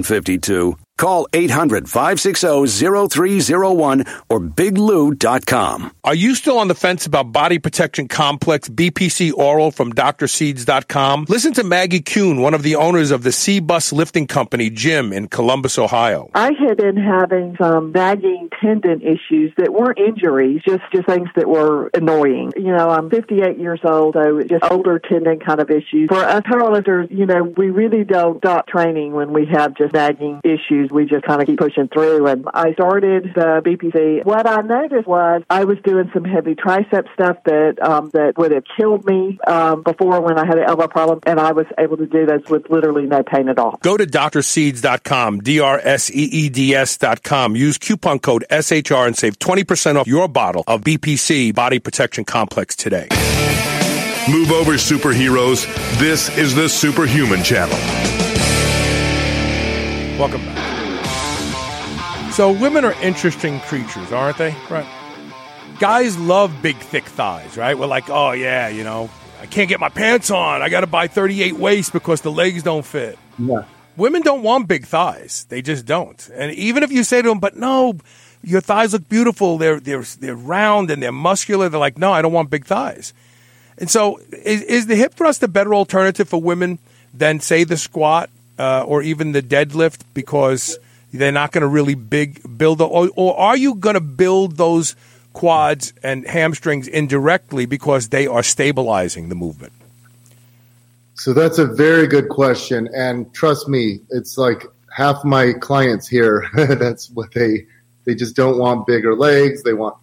[0.03, 0.86] 7452.
[0.97, 2.67] Call 800 560
[3.09, 5.93] 0301 or biglou.com.
[6.05, 11.27] Are you still on the fence about body protection complex BPC oral from drseeds.com?
[11.29, 15.13] Listen to Maggie Kuhn, one of the owners of the C Bus Lifting Company gym
[15.13, 16.31] in Columbus, Ohio.
[16.35, 21.47] I had been having some nagging tendon issues that weren't injuries, just, just things that
[21.47, 22.53] were annoying.
[22.57, 26.09] You know, I'm 58 years old, so just older tendon kind of issues.
[26.09, 30.41] For us powerlifters, you know, we really don't stop training when we have just nagging
[30.43, 32.27] issues we just kind of keep pushing through.
[32.27, 34.25] And I started the BPC.
[34.25, 38.53] What I noticed was I was doing some heavy tricep stuff that um, that would
[38.53, 41.97] have killed me um, before when I had an elbow problem, and I was able
[41.99, 43.79] to do those with literally no pain at all.
[43.83, 45.87] Go to drseeds.com, D-R-S-E-E-D-S.com.
[47.57, 52.77] Use coupon code SHR and save 20% off your bottle of BPC Body Protection Complex
[52.77, 53.09] today.
[54.29, 55.67] Move over, superheroes.
[55.99, 57.79] This is the Superhuman Channel.
[60.19, 60.66] Welcome back.
[62.37, 64.55] So women are interesting creatures, aren't they?
[64.69, 64.87] Right.
[65.81, 67.79] Guys love big, thick thighs, right?
[67.79, 69.09] We're like, oh yeah, you know,
[69.41, 70.61] I can't get my pants on.
[70.61, 73.19] I got to buy 38 waist because the legs don't fit.
[73.39, 73.65] Yeah.
[73.97, 75.47] Women don't want big thighs.
[75.49, 76.29] They just don't.
[76.35, 77.97] And even if you say to them, but no,
[78.43, 79.57] your thighs look beautiful.
[79.57, 81.71] They're they're they're round and they're muscular.
[81.71, 83.15] They're like, no, I don't want big thighs.
[83.79, 86.81] And so, is, is the hip thrust a better alternative for women
[87.15, 88.29] than say the squat
[88.59, 90.79] uh, or even the deadlift because
[91.17, 94.95] they're not going to really big build, or, or are you going to build those
[95.33, 99.73] quads and hamstrings indirectly because they are stabilizing the movement?
[101.15, 104.65] So that's a very good question, and trust me, it's like
[104.95, 106.49] half my clients here.
[106.55, 107.67] that's what they
[108.05, 109.63] they just don't want bigger legs.
[109.63, 109.97] They want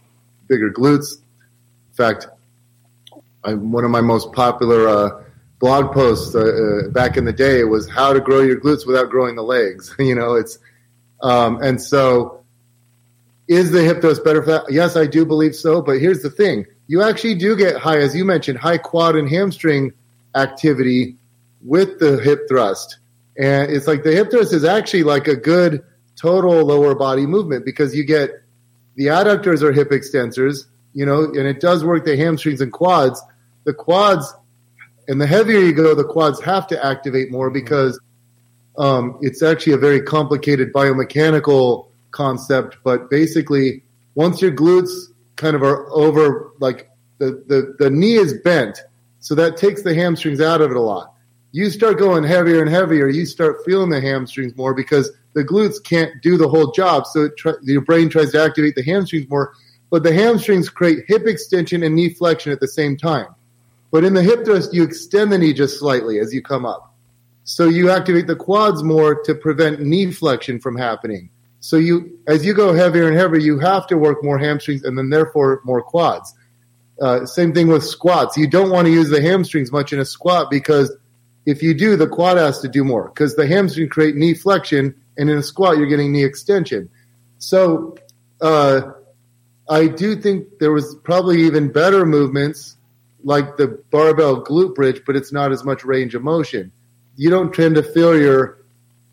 [0.48, 1.14] bigger glutes.
[1.14, 2.28] In fact,
[3.44, 5.24] I'm, one of my most popular uh,
[5.60, 9.10] blog posts uh, uh, back in the day was how to grow your glutes without
[9.10, 9.96] growing the legs.
[10.00, 10.60] you know, it's
[11.24, 12.44] um, and so,
[13.48, 14.64] is the hip thrust better for that?
[14.70, 15.82] Yes, I do believe so.
[15.82, 19.30] But here's the thing: you actually do get high, as you mentioned, high quad and
[19.30, 19.94] hamstring
[20.36, 21.16] activity
[21.66, 23.00] with the hip thrust,
[23.38, 25.84] and it's like the hip thrust is actually like a good
[26.16, 28.30] total lower body movement because you get
[28.96, 33.22] the adductors are hip extensors, you know, and it does work the hamstrings and quads.
[33.64, 34.34] The quads,
[35.08, 38.00] and the heavier you go, the quads have to activate more because
[38.78, 43.84] um, it's actually a very complicated biomechanical concept, but basically,
[44.16, 44.92] once your glutes
[45.36, 48.80] kind of are over, like the, the, the knee is bent,
[49.20, 51.14] so that takes the hamstrings out of it a lot.
[51.52, 55.84] You start going heavier and heavier, you start feeling the hamstrings more because the glutes
[55.84, 57.06] can't do the whole job.
[57.08, 57.30] So
[57.62, 59.54] your brain tries to activate the hamstrings more,
[59.90, 63.28] but the hamstrings create hip extension and knee flexion at the same time.
[63.92, 66.93] But in the hip thrust, you extend the knee just slightly as you come up.
[67.44, 71.30] So you activate the quads more to prevent knee flexion from happening.
[71.60, 74.98] So you, as you go heavier and heavier, you have to work more hamstrings and
[74.98, 76.34] then therefore more quads.
[77.02, 78.38] Uh, same thing with squats.
[78.38, 80.96] You don't want to use the hamstrings much in a squat because
[81.46, 84.96] if you do, the quad has to do more because the hamstring create knee flexion,
[85.18, 86.90] and in a squat you're getting knee extension.
[87.40, 87.98] So
[88.40, 88.92] uh,
[89.70, 92.78] I do think there was probably even better movements
[93.26, 96.72] like the barbell glute bridge, but it's not as much range of motion
[97.16, 98.58] you don't tend to feel your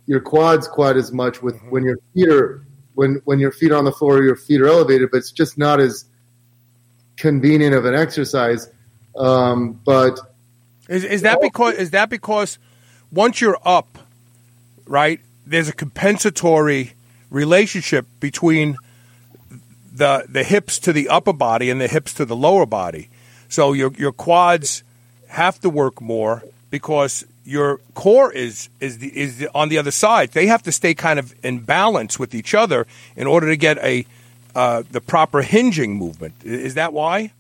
[0.07, 1.71] your quads quite as much with mm-hmm.
[1.71, 4.61] when your feet are when when your feet are on the floor, or your feet
[4.61, 6.05] are elevated, but it's just not as
[7.17, 8.69] convenient of an exercise.
[9.17, 10.19] Um, but
[10.89, 12.59] is, is that because is that because
[13.13, 13.99] once you're up,
[14.87, 15.21] right?
[15.47, 16.93] There's a compensatory
[17.29, 18.77] relationship between
[19.93, 23.09] the the hips to the upper body and the hips to the lower body.
[23.49, 24.83] So your your quads
[25.29, 29.91] have to work more because your core is is the, is the, on the other
[29.91, 30.31] side.
[30.31, 32.87] They have to stay kind of in balance with each other
[33.17, 34.07] in order to get a
[34.55, 36.35] uh, the proper hinging movement.
[36.45, 37.33] Is that why?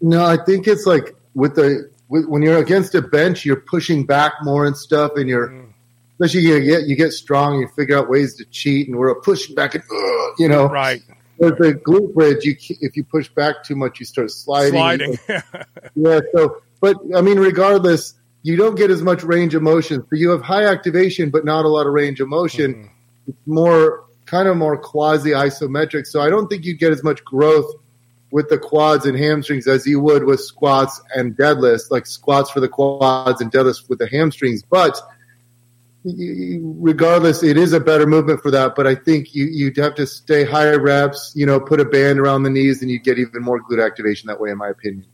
[0.00, 4.06] No, I think it's like with the with, when you're against a bench, you're pushing
[4.06, 5.52] back more and stuff, and you're
[6.12, 9.54] especially you get you get strong, you figure out ways to cheat, and we're pushing
[9.54, 10.66] back and uh, you know.
[10.66, 11.02] Right.
[11.36, 14.72] With the glute bridge, you if you push back too much, you start sliding.
[14.72, 15.18] Sliding.
[15.94, 16.20] yeah.
[16.34, 18.14] So, but I mean, regardless,
[18.48, 20.00] you don't get as much range of motion.
[20.00, 22.74] So you have high activation, but not a lot of range of motion.
[22.74, 23.30] Mm-hmm.
[23.30, 26.06] It's more kind of more quasi isometric.
[26.06, 27.70] So I don't think you get as much growth
[28.30, 32.60] with the quads and hamstrings as you would with squats and deadlifts, like squats for
[32.60, 34.62] the quads and deadlifts with the hamstrings.
[34.62, 34.98] But
[36.04, 38.74] regardless, it is a better movement for that.
[38.74, 42.18] But I think you, you'd have to stay higher reps, you know, put a band
[42.18, 45.04] around the knees, and you'd get even more glute activation that way, in my opinion.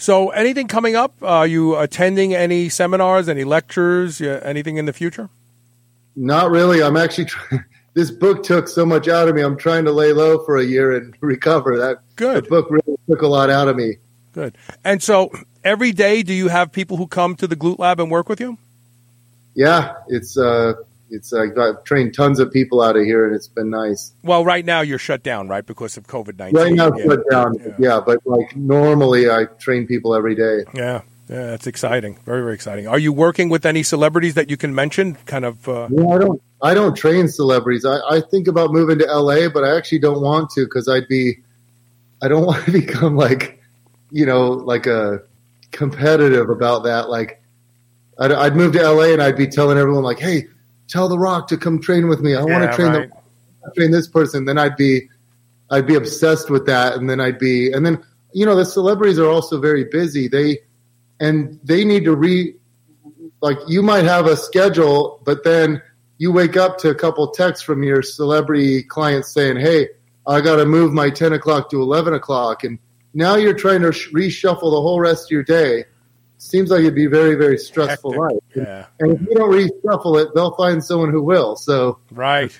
[0.00, 1.12] So, anything coming up?
[1.20, 5.28] Are you attending any seminars, any lectures, anything in the future?
[6.16, 6.82] Not really.
[6.82, 7.64] I'm actually trying.
[7.92, 9.42] This book took so much out of me.
[9.42, 11.76] I'm trying to lay low for a year and recover.
[11.76, 12.44] That Good.
[12.44, 13.96] The book really took a lot out of me.
[14.32, 14.56] Good.
[14.84, 15.32] And so,
[15.64, 18.40] every day, do you have people who come to the Glute Lab and work with
[18.40, 18.58] you?
[19.54, 20.74] Yeah, it's uh,
[21.10, 24.12] it's uh, I've trained tons of people out of here, and it's been nice.
[24.22, 26.60] Well, right now you're shut down, right, because of COVID nineteen.
[26.60, 27.04] Right now, yeah.
[27.04, 27.74] shut down.
[27.78, 28.00] Yeah.
[28.04, 30.64] but like normally, I train people every day.
[30.74, 32.18] Yeah, yeah, that's exciting.
[32.24, 32.86] Very, very exciting.
[32.86, 35.16] Are you working with any celebrities that you can mention?
[35.26, 35.68] Kind of.
[35.68, 36.42] Uh, Yeah, I don't.
[36.62, 37.84] I don't train celebrities.
[37.84, 41.08] I, I think about moving to LA, but I actually don't want to because I'd
[41.08, 41.38] be.
[42.22, 43.60] I don't want to become like,
[44.10, 45.22] you know, like a
[45.70, 47.08] competitive about that.
[47.08, 47.42] Like,
[48.18, 50.48] I'd, I'd move to LA and I'd be telling everyone like, "Hey,
[50.90, 52.34] tell The Rock to come train with me.
[52.34, 53.10] I want to train right.
[53.64, 55.08] the train this person." Then I'd be,
[55.70, 59.18] I'd be obsessed with that, and then I'd be, and then you know, the celebrities
[59.18, 60.28] are also very busy.
[60.28, 60.58] They,
[61.18, 62.54] and they need to re,
[63.40, 65.82] like you might have a schedule, but then
[66.18, 69.88] you wake up to a couple texts from your celebrity clients saying, "Hey,
[70.26, 72.78] I got to move my ten o'clock to eleven o'clock," and
[73.14, 75.84] now you're trying to reshuffle the whole rest of your day.
[76.42, 78.38] Seems like it'd be very, very stressful life.
[78.56, 78.86] Yeah.
[78.98, 81.54] And if you don't reshuffle it, they'll find someone who will.
[81.56, 82.58] So Right.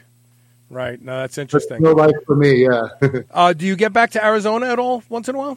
[0.69, 1.01] Right.
[1.01, 1.81] No, that's interesting.
[1.83, 2.63] no life for me.
[2.65, 2.89] Yeah.
[3.33, 5.57] Uh, do you get back to Arizona at all once in a while?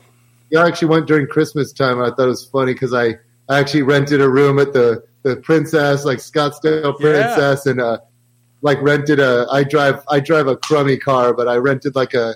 [0.50, 1.98] Yeah, I actually went during Christmas time.
[2.00, 3.16] And I thought it was funny because I,
[3.50, 7.12] I actually rented a room at the the Princess, like Scottsdale Yeah.
[7.36, 7.98] Princess, and uh,
[8.62, 9.48] like rented a.
[9.52, 12.36] I drive I drive a crummy car, but I rented like a,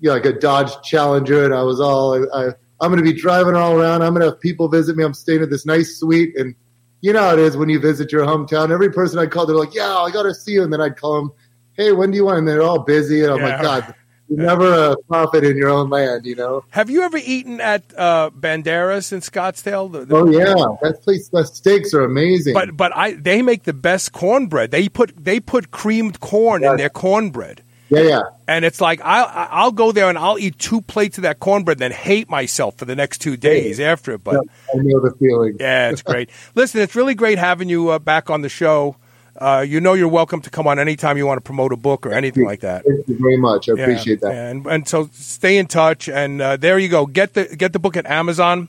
[0.00, 2.50] you know, like a Dodge Challenger, and I was all I,
[2.80, 4.02] I'm going to be driving all around.
[4.02, 5.04] I'm going to have people visit me.
[5.04, 6.54] I'm staying at this nice suite, and
[7.00, 8.70] you know how it is when you visit your hometown.
[8.70, 10.96] Every person I called, they're like, "Yeah, I got to see you," and then I'd
[10.96, 11.32] call them,
[11.74, 13.48] "Hey, when do you want?" And they're all busy, and I'm Yeah.
[13.48, 13.94] like, "God."
[14.28, 16.64] You're never a prophet in your own land, you know.
[16.70, 19.92] Have you ever eaten at uh, Banderas in Scottsdale?
[19.92, 20.52] The- the- Oh yeah,
[20.82, 21.28] that place.
[21.28, 22.52] The steaks are amazing.
[22.52, 24.72] But but I they make the best cornbread.
[24.72, 27.62] They put they put creamed corn in their cornbread.
[27.88, 28.22] Yeah, yeah.
[28.48, 31.78] And it's like I I'll go there and I'll eat two plates of that cornbread,
[31.78, 34.24] then hate myself for the next two days after it.
[34.24, 35.56] But I know the feeling.
[35.60, 36.30] yeah, it's great.
[36.54, 38.96] Listen, it's really great having you uh, back on the show.
[39.38, 42.06] Uh, you know, you're welcome to come on anytime you want to promote a book
[42.06, 42.84] or anything like that.
[42.84, 43.68] Thank you very much.
[43.68, 44.32] I Yeah, appreciate that.
[44.32, 46.08] And, and so stay in touch.
[46.08, 47.04] And uh, there you go.
[47.06, 48.68] Get the get the book at Amazon.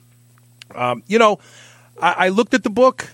[0.75, 1.39] Um, you know,
[2.01, 3.07] I, I looked at the book.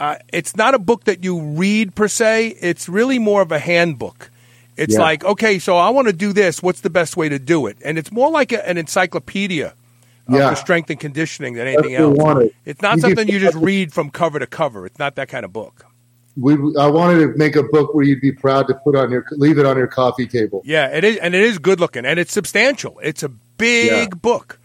[0.00, 2.56] Uh, it's not a book that you read per se.
[2.60, 4.30] It's really more of a handbook.
[4.76, 5.00] It's Yeah.
[5.00, 6.62] like, okay, so I want to do this.
[6.62, 7.76] What's the best way to do it?
[7.84, 9.74] And it's more like a, an encyclopedia
[10.28, 10.50] Yeah.
[10.50, 12.16] for strength and conditioning than anything else.
[12.18, 12.54] wanted.
[12.64, 14.84] It's not You something you just read from cover to cover.
[14.86, 15.86] It's not that kind of book.
[16.36, 19.24] We, I wanted to make a book where you'd be proud to put on your
[19.30, 20.62] leave it on your coffee table.
[20.64, 22.98] Yeah, it is, and it is good looking, and it's substantial.
[23.04, 24.06] It's a big Yeah.
[24.20, 24.58] book.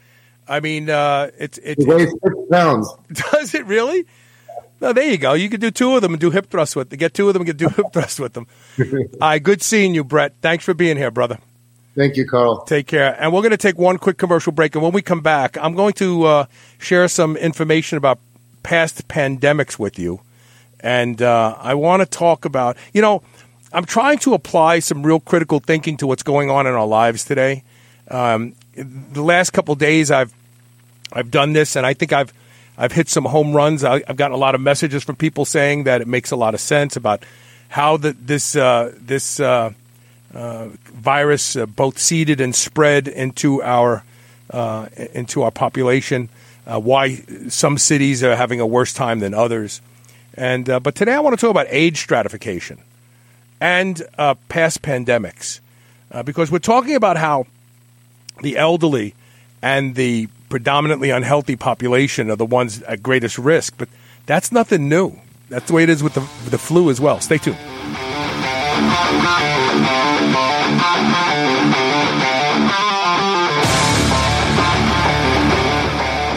[0.48, 2.92] I mean, uh, it's it, It weighs six pounds.
[3.32, 4.06] does it really?
[4.82, 5.34] No, there you go.
[5.34, 6.90] You could do two of them and do hip thrusts with.
[6.98, 8.48] Get two of them and get do hip thrusts with them.
[8.80, 8.86] All
[9.20, 10.34] right, good seeing you, Bret.
[10.42, 11.38] Thanks for being here, brother.
[11.96, 12.62] Thank you, Carl.
[12.64, 13.22] Take care.
[13.22, 15.76] And we're going to take one quick commercial break, and when we come back, I'm
[15.76, 16.46] going to uh,
[16.78, 18.20] share some information about
[18.64, 20.22] past pandemics with you,
[20.80, 22.78] and uh, I want to talk about.
[22.94, 23.22] You know,
[23.74, 27.26] I'm trying to apply some real critical thinking to what's going on in our lives
[27.26, 27.64] today.
[28.08, 30.34] Um, the last couple days, I've
[31.12, 32.32] I've done this, and I think I've
[32.80, 33.84] I've hit some home runs.
[33.84, 36.54] I, I've gotten a lot of messages from people saying that it makes a lot
[36.54, 37.26] of sense about
[37.68, 39.74] how the, this uh, this uh,
[40.34, 44.04] uh, virus uh, both seeded and spread into our
[44.50, 46.30] uh, into our population.
[46.66, 47.16] Uh, why
[47.50, 49.82] some cities are having a worse time than others,
[50.36, 52.78] and but today I want to talk about age stratification
[53.60, 54.02] and
[54.50, 55.60] past pandemics,
[56.26, 57.48] because we're talking about how
[58.42, 59.16] the elderly
[59.64, 63.76] and the predominantly unhealthy population are the ones at greatest risk.
[63.78, 63.88] But
[64.26, 65.14] that's nothing new.
[65.50, 67.20] That's the way it is with the, with the flu as well.
[67.22, 67.58] Stay tuned.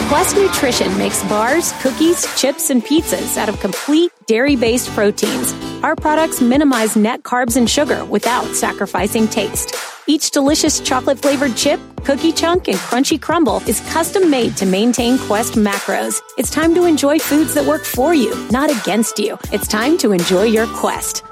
[0.09, 5.97] Quest Nutrition makes bars, cookies, chips, and pizzas out of complete dairy based proteins our
[5.97, 9.75] products minimize net carbs and sugar without sacrificing taste.
[10.07, 15.19] Each delicious chocolate flavored chip, cookie chunk, and crunchy crumble is custom made to maintain
[15.19, 16.21] Quest macros.
[16.39, 19.37] It's time to enjoy foods that work for you, not against you.
[19.53, 21.25] It's time to enjoy your Quest.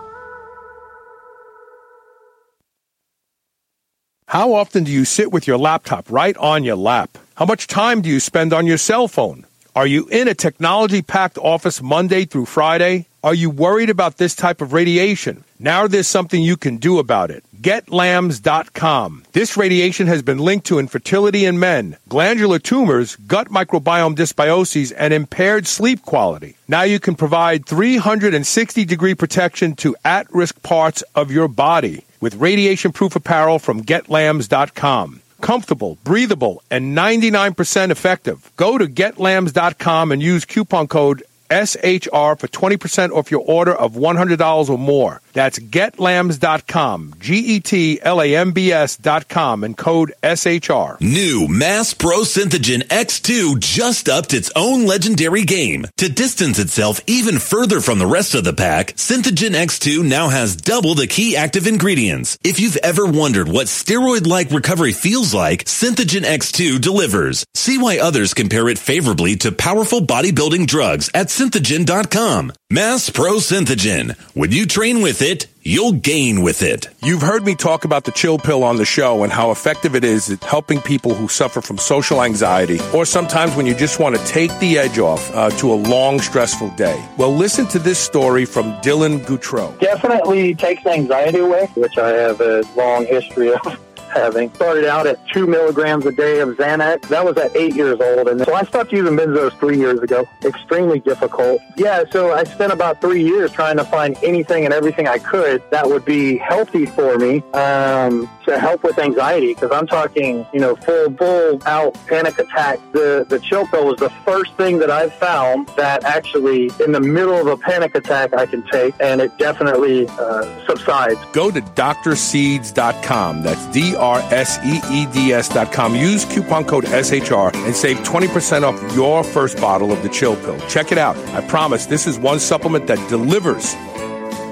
[4.27, 7.19] How often do you sit with your laptop right on your lap?
[7.37, 9.47] How much time do you spend on your cell phone?
[9.77, 13.07] Are you in a technology packed office Monday through Friday?
[13.23, 15.45] Are you worried about this type of radiation?
[15.59, 17.45] Now there's something you can do about it.
[17.61, 19.25] GetLambs.com.
[19.33, 25.13] This radiation has been linked to infertility in men, glandular tumors, gut microbiome dysbioses, and
[25.13, 26.57] impaired sleep quality.
[26.67, 32.37] Now you can provide 360 degree protection to at risk parts of your body with
[32.37, 38.53] radiation proof apparel from GetLambs.com comfortable, breathable, and 99% effective.
[38.57, 44.69] Go to getlambs.com and use coupon code SHR for 20% off your order of $100
[44.71, 45.21] or more.
[45.33, 51.01] That's getlambs.com, G E T L A M B S.com, and code SHR.
[51.01, 55.87] New Mass Pro Synthogen X2 just upped its own legendary game.
[55.99, 60.57] To distance itself even further from the rest of the pack, Synthogen X2 now has
[60.57, 62.39] double the key active ingredients.
[62.45, 67.45] If you've ever wondered what steroid like recovery feels like, Synthogen X2 delivers.
[67.55, 72.53] See why others compare it favorably to powerful bodybuilding drugs at synthogen.com.
[72.73, 74.17] Mass Pro Synthogen.
[74.35, 76.89] When you train with it, you'll gain with it.
[77.03, 80.05] You've heard me talk about the chill pill on the show and how effective it
[80.05, 84.17] is at helping people who suffer from social anxiety or sometimes when you just want
[84.17, 87.03] to take the edge off uh, to a long, stressful day.
[87.17, 89.79] Well, listen to this story from Dylan Goutreau.
[89.81, 93.61] Definitely takes anxiety away, which I have a long history of.
[94.11, 94.53] having.
[94.55, 97.09] Started out at two milligrams a day of Xanax.
[97.09, 98.29] That was at eight years old.
[98.29, 100.29] And so I stopped using benzos three years ago.
[100.45, 101.61] Extremely difficult.
[101.77, 105.63] Yeah, so I spent about three years trying to find anything and everything I could
[105.71, 109.55] that would be healthy for me um, to help with anxiety.
[109.55, 112.79] Because I'm talking, you know, full, full out panic attack.
[112.93, 117.01] The, the chill pill was the first thing that I've found that actually, in the
[117.01, 121.21] middle of a panic attack, I can take, and it definitely uh, subsides.
[121.33, 123.43] Go to drseeds.com.
[123.43, 125.95] That's D R S E E D S dot com.
[125.95, 130.59] Use coupon code SHR and save 20% off your first bottle of the chill pill.
[130.69, 131.17] Check it out.
[131.35, 133.75] I promise this is one supplement that delivers.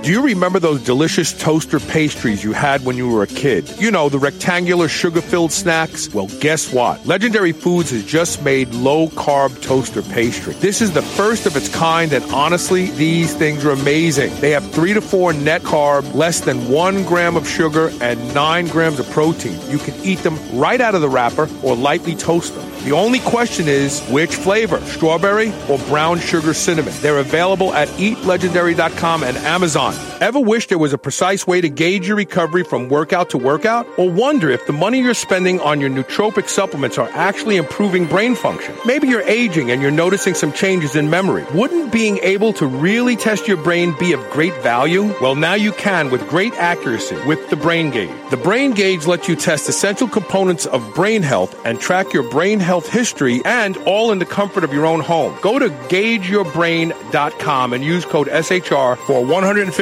[0.03, 3.69] Do you remember those delicious toaster pastries you had when you were a kid?
[3.79, 6.09] You know, the rectangular sugar filled snacks?
[6.15, 7.05] Well, guess what?
[7.05, 10.55] Legendary Foods has just made low carb toaster pastry.
[10.55, 14.35] This is the first of its kind, and honestly, these things are amazing.
[14.41, 18.69] They have three to four net carb, less than one gram of sugar, and nine
[18.69, 19.61] grams of protein.
[19.69, 22.69] You can eat them right out of the wrapper or lightly toast them.
[22.85, 26.95] The only question is which flavor, strawberry or brown sugar cinnamon.
[27.01, 29.88] They're available at eatlegendary.com and Amazon.
[30.21, 33.87] Ever wish there was a precise way to gauge your recovery from workout to workout?
[33.97, 38.35] Or wonder if the money you're spending on your nootropic supplements are actually improving brain
[38.35, 38.75] function?
[38.85, 41.47] Maybe you're aging and you're noticing some changes in memory.
[41.55, 45.15] Wouldn't being able to really test your brain be of great value?
[45.21, 48.11] Well, now you can with great accuracy with the Brain Gauge.
[48.31, 52.61] The Brain Gauge lets you test essential components of brain health and track your brain
[52.61, 55.37] health history and all in the comfort of your own home.
[55.41, 59.78] Go to gaugeyourbrain.com and use code SHR for $150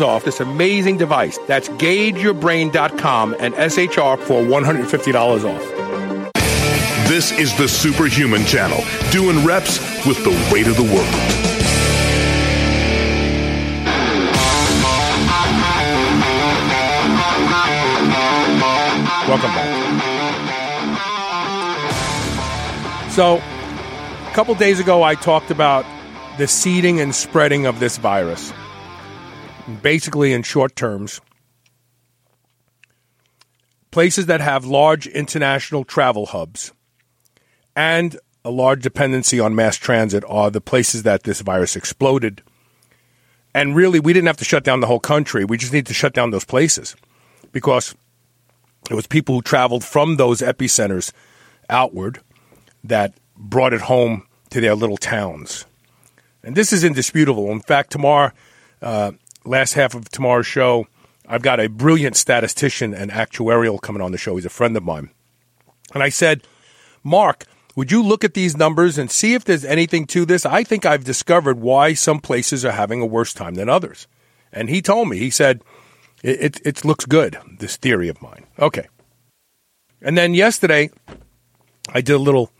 [0.00, 1.38] off this amazing device.
[1.46, 5.86] That's gaugeyourbrain.com and SHR for $150 off.
[7.08, 8.82] This is the Superhuman Channel,
[9.12, 11.06] doing reps with the weight of the world.
[19.28, 19.76] Welcome back.
[23.12, 25.86] So, a couple days ago, I talked about
[26.38, 28.52] the seeding and spreading of this virus.
[29.82, 31.20] Basically, in short terms,
[33.90, 36.72] places that have large international travel hubs
[37.74, 42.42] and a large dependency on mass transit are the places that this virus exploded.
[43.54, 45.44] And really, we didn't have to shut down the whole country.
[45.44, 46.94] We just need to shut down those places
[47.50, 47.96] because
[48.88, 51.10] it was people who traveled from those epicenters
[51.68, 52.20] outward
[52.84, 55.66] that brought it home to their little towns.
[56.44, 57.50] And this is indisputable.
[57.50, 58.30] In fact, tomorrow,
[58.80, 59.12] uh,
[59.46, 60.86] last half of tomorrow's show,
[61.28, 64.36] I've got a brilliant statistician and actuarial coming on the show.
[64.36, 65.10] He's a friend of mine.
[65.94, 66.42] And I said,
[67.02, 67.44] Mark,
[67.74, 70.46] would you look at these numbers and see if there's anything to this?
[70.46, 74.06] I think I've discovered why some places are having a worse time than others.
[74.52, 75.62] And he told me, he said,
[76.22, 78.46] it, it, it looks good, this theory of mine.
[78.58, 78.88] Okay.
[80.00, 80.90] And then yesterday,
[81.90, 82.50] I did a little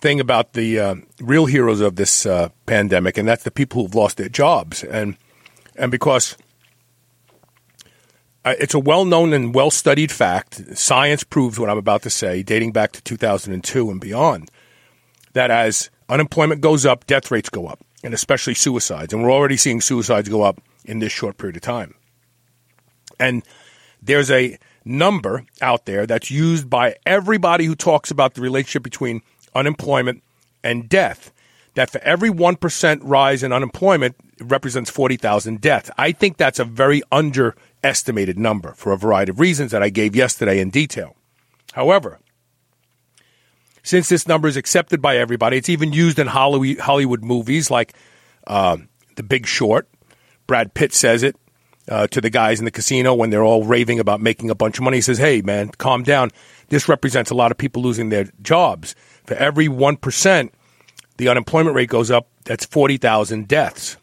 [0.00, 3.94] thing about the uh, real heroes of this uh, pandemic, and that's the people who've
[3.94, 5.16] lost their jobs, and
[5.76, 6.36] and because
[8.44, 12.72] uh, it's a well-known and well-studied fact, science proves what I'm about to say, dating
[12.72, 14.50] back to 2002 and beyond,
[15.32, 19.56] that as unemployment goes up, death rates go up, and especially suicides, and we're already
[19.56, 21.94] seeing suicides go up in this short period of time,
[23.18, 23.42] and
[24.02, 29.22] there's a number out there that's used by everybody who talks about the relationship between
[29.54, 30.22] unemployment
[30.62, 31.32] and death.
[31.74, 35.90] That for every 1% rise in unemployment, represents 40,000 deaths.
[35.96, 40.16] I think that's a very underestimated number for a variety of reasons that I gave
[40.16, 41.16] yesterday in detail.
[41.72, 42.18] However,
[43.82, 47.94] since this number is accepted by everybody, it's even used in Hollywood movies like
[48.46, 48.78] uh,
[49.16, 49.88] The Big Short.
[50.46, 51.36] Brad Pitt says it
[51.88, 54.78] uh, to the guys in the casino when they're all raving about making a bunch
[54.78, 54.98] of money.
[54.98, 56.30] He says, "Hey, man, calm down.
[56.68, 58.94] This represents a lot of people losing their jobs.
[59.26, 60.52] For every one percent,
[61.18, 62.28] the unemployment rate goes up.
[62.44, 63.96] That's forty thousand deaths."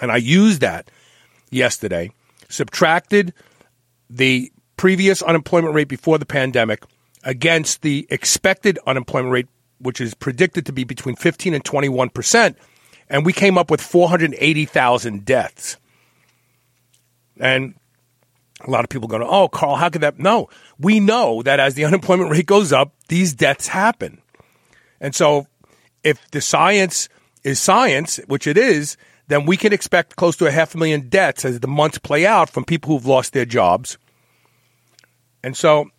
[0.00, 0.90] And I used that
[1.50, 2.10] yesterday,
[2.48, 3.34] subtracted
[4.08, 6.84] the previous unemployment rate before the pandemic
[7.24, 12.56] against the expected unemployment rate, which is predicted to be between 15 and 21 percent,
[13.08, 15.76] and we came up with 480,000 deaths.
[17.38, 17.74] And
[18.64, 20.18] a lot of people go, oh, Carl, how could that?
[20.18, 24.20] No, we know that as the unemployment rate goes up, these deaths happen.
[25.00, 25.46] And so
[26.04, 27.08] if the science
[27.44, 28.96] is science, which it is,
[29.28, 32.26] then we can expect close to a half a million deaths as the months play
[32.26, 33.96] out from people who've lost their jobs.
[35.42, 35.90] And so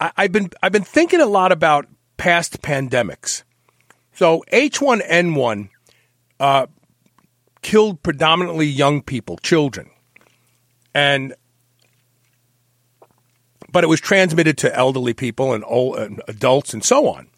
[0.00, 1.86] I, have been I've been thinking a lot about
[2.16, 3.42] past pandemics.
[4.14, 5.68] So H1N1
[6.40, 6.66] uh,
[7.62, 9.90] killed predominantly young people, children.
[10.94, 11.34] And
[13.70, 17.28] but it was transmitted to elderly people and old and adults and so on.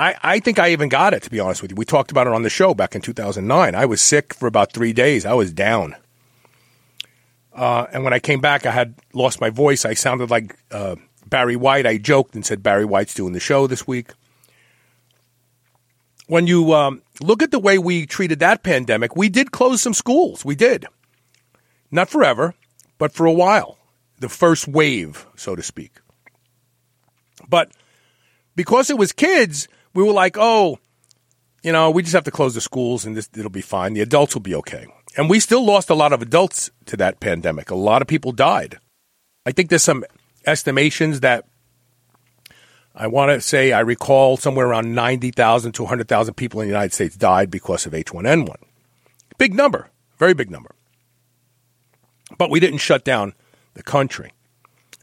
[0.00, 1.76] I, I think I even got it, to be honest with you.
[1.76, 3.74] We talked about it on the show back in 2009.
[3.74, 5.26] I was sick for about three days.
[5.26, 5.94] I was down.
[7.52, 9.84] Uh, and when I came back, I had lost my voice.
[9.84, 10.96] I sounded like uh,
[11.26, 11.86] Barry White.
[11.86, 14.12] I joked and said Barry White's doing the show this week
[16.30, 19.92] when you um, look at the way we treated that pandemic, we did close some
[19.92, 20.44] schools.
[20.44, 20.86] We did.
[21.90, 22.54] Not forever,
[22.98, 23.78] but for a while.
[24.20, 26.00] The first wave, so to speak.
[27.48, 27.72] But
[28.54, 30.78] because it was kids, we were like, oh,
[31.62, 33.92] you know, we just have to close the schools and this, it'll be fine.
[33.92, 34.86] The adults will be okay.
[35.16, 37.70] And we still lost a lot of adults to that pandemic.
[37.70, 38.78] A lot of people died.
[39.44, 40.04] I think there's some
[40.46, 41.46] estimations that
[42.94, 46.92] I want to say I recall somewhere around 90,000 to 100,000 people in the United
[46.92, 48.56] States died because of H1N1.
[49.38, 50.74] Big number, very big number.
[52.36, 53.34] But we didn't shut down
[53.74, 54.32] the country.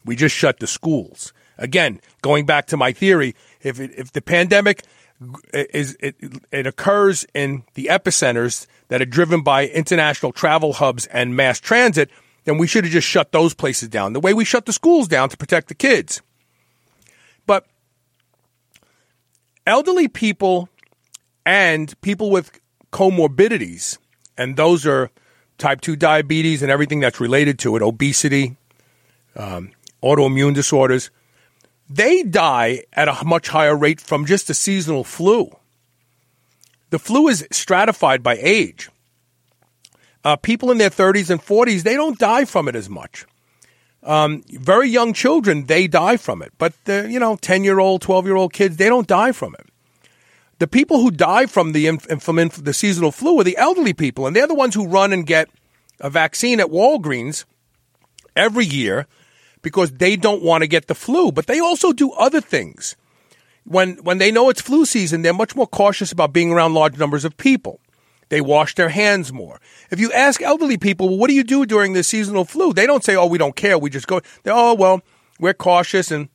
[0.05, 1.33] We just shut the schools.
[1.57, 3.35] Again, going back to my theory,
[3.67, 4.83] if it, if the pandemic
[5.53, 6.15] is it,
[6.51, 12.09] it occurs in the epicenters that are driven by international travel hubs and mass transit,
[12.45, 14.13] then we should have just shut those places down.
[14.13, 16.21] The way we shut the schools down to protect the kids.
[17.45, 17.65] But
[19.65, 20.69] elderly people
[21.45, 22.59] and people with
[22.91, 23.97] comorbidities,
[24.37, 25.09] and those are
[25.57, 28.55] type 2 diabetes and everything that's related to it, obesity,
[29.35, 29.71] um,
[30.03, 31.09] autoimmune disorders,
[31.89, 35.55] they die at a much higher rate from just a seasonal flu.
[36.89, 38.89] The flu is stratified by age.
[40.23, 43.25] Uh, people in their 30s and 40s, they don't die from it as much.
[44.03, 46.53] Um, very young children, they die from it.
[46.57, 49.55] But, the, you know, 10 year old, 12 year old kids, they don't die from
[49.55, 49.67] it.
[50.59, 54.35] The people who die from the, from the seasonal flu are the elderly people, and
[54.35, 55.49] they're the ones who run and get
[55.99, 57.45] a vaccine at Walgreens
[58.35, 59.07] every year
[59.61, 61.31] because they don't want to get the flu.
[61.31, 62.95] But they also do other things.
[63.63, 66.97] When, when they know it's flu season, they're much more cautious about being around large
[66.97, 67.81] numbers of people.
[68.29, 69.59] They wash their hands more.
[69.89, 72.73] If you ask elderly people, well, what do you do during the seasonal flu?
[72.73, 73.77] They don't say, oh, we don't care.
[73.77, 75.01] We just go, they oh, well,
[75.39, 76.11] we're cautious.
[76.11, 76.29] And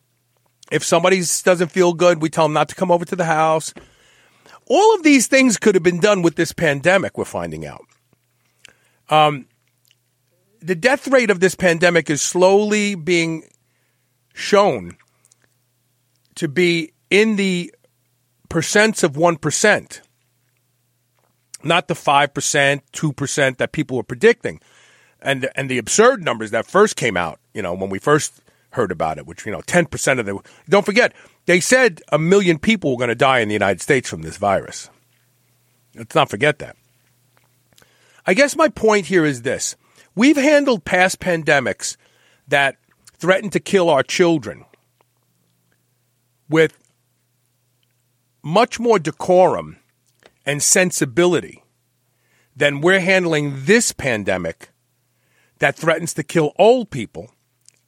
[0.70, 3.74] if somebody doesn't feel good, we tell them not to come over to the house.
[4.66, 7.84] All of these things could have been done with this pandemic, we're finding out.
[9.10, 9.46] Um,
[10.62, 13.44] the death rate of this pandemic is slowly being
[14.34, 14.96] shown
[16.36, 17.74] to be in the
[18.48, 20.00] percents of 1%
[21.64, 24.60] not the 5%, 2% that people were predicting.
[25.20, 28.40] And, and the absurd numbers that first came out, you know, when we first
[28.70, 31.12] heard about it, which, you know, 10% of the, don't forget,
[31.46, 34.36] they said a million people were going to die in the United States from this
[34.36, 34.90] virus.
[35.94, 36.76] Let's not forget that.
[38.26, 39.76] I guess my point here is this.
[40.14, 41.96] We've handled past pandemics
[42.48, 42.76] that
[43.18, 44.64] threatened to kill our children
[46.48, 46.76] with
[48.42, 49.78] much more decorum
[50.44, 51.62] and sensibility
[52.54, 54.70] than we're handling this pandemic
[55.60, 57.30] that threatens to kill old people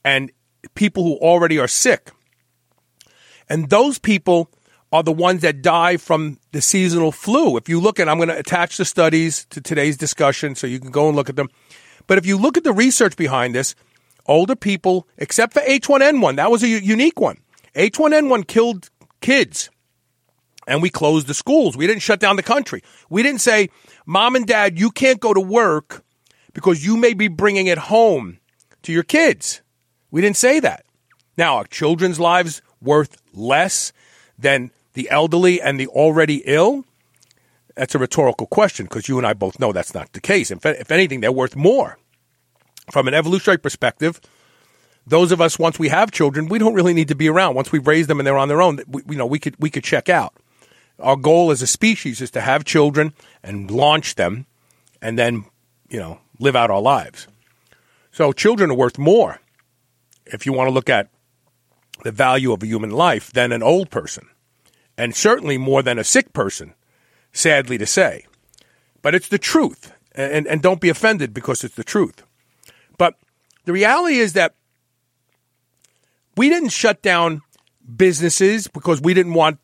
[0.03, 0.31] and
[0.73, 2.11] people who already are sick.
[3.47, 4.49] And those people
[4.91, 7.57] are the ones that die from the seasonal flu.
[7.57, 10.79] If you look at, I'm going to attach the studies to today's discussion so you
[10.79, 11.49] can go and look at them.
[12.07, 13.75] But if you look at the research behind this,
[14.25, 17.37] older people, except for H1N1, that was a unique one.
[17.75, 18.89] H1N1 killed
[19.21, 19.69] kids
[20.67, 21.77] and we closed the schools.
[21.77, 22.81] We didn't shut down the country.
[23.09, 23.69] We didn't say,
[24.05, 26.03] Mom and Dad, you can't go to work
[26.53, 28.39] because you may be bringing it home
[28.83, 29.61] to your kids.
[30.11, 30.85] We didn't say that.
[31.37, 33.91] Now, are children's lives worth less
[34.39, 36.85] than the elderly and the already ill?
[37.75, 40.49] That's a rhetorical question because you and I both know that's not the case.
[40.49, 41.97] If, if anything, they're worth more.
[42.91, 44.21] From an evolutionary perspective,
[45.05, 47.55] those of us once we have children, we don't really need to be around.
[47.55, 49.69] Once we've raised them and they're on their own, we, you know, we could we
[49.69, 50.33] could check out.
[50.99, 54.45] Our goal as a species is to have children and launch them,
[55.01, 55.45] and then
[55.89, 57.27] you know live out our lives.
[58.11, 59.41] So children are worth more
[60.25, 61.09] if you want to look at
[62.03, 64.27] the value of a human life than an old person,
[64.97, 66.73] and certainly more than a sick person.
[67.35, 68.25] Sadly to say,
[69.01, 72.23] but it's the truth, and and don't be offended because it's the truth.
[72.97, 73.15] But
[73.65, 74.55] the reality is that
[76.37, 77.41] we didn't shut down
[77.97, 79.59] businesses because we didn't want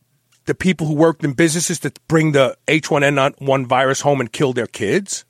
[0.48, 4.68] the people who worked in businesses to bring the H1N1 virus home and kill their
[4.68, 5.24] kids.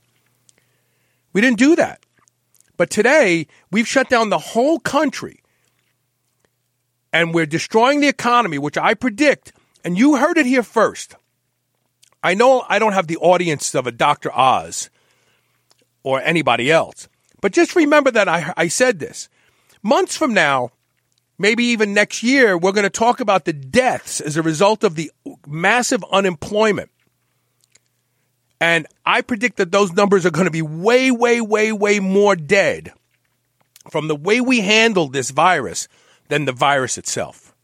[1.33, 2.03] We didn't do that.
[2.75, 5.43] But today, we've shut down the whole country
[7.13, 9.53] and we're destroying the economy, which I predict,
[9.83, 11.15] and you heard it here first.
[12.23, 14.31] I know I don't have the audience of a Dr.
[14.31, 14.89] Oz
[16.03, 17.07] or anybody else,
[17.41, 19.29] but just remember that I, I said this.
[19.81, 20.71] Months from now,
[21.39, 24.95] maybe even next year, we're going to talk about the deaths as a result of
[24.95, 25.11] the
[25.47, 26.91] massive unemployment.
[28.59, 32.35] And I predict that those numbers are going to be way, way, way, way more
[32.35, 32.93] dead
[33.89, 35.87] from the way we handled this virus
[36.27, 37.55] than the virus itself.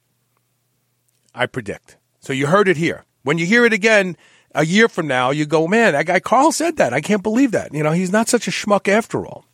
[1.35, 1.97] I predict.
[2.19, 3.05] So you heard it here.
[3.21, 4.17] When you hear it again
[4.55, 6.93] a year from now, you go, man, that guy Carl said that.
[6.93, 7.73] I can't believe that.
[7.73, 9.45] You know, he's not such a schmuck after all.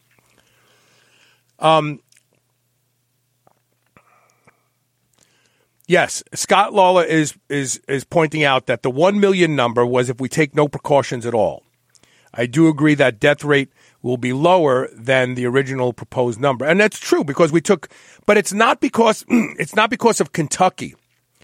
[1.60, 2.00] Um,
[5.88, 10.20] Yes, Scott Lawler is is is pointing out that the 1 million number was if
[10.20, 11.64] we take no precautions at all.
[12.34, 13.70] I do agree that death rate
[14.02, 16.66] will be lower than the original proposed number.
[16.66, 17.90] And that's true because we took
[18.26, 20.96] but it's not because it's not because of Kentucky.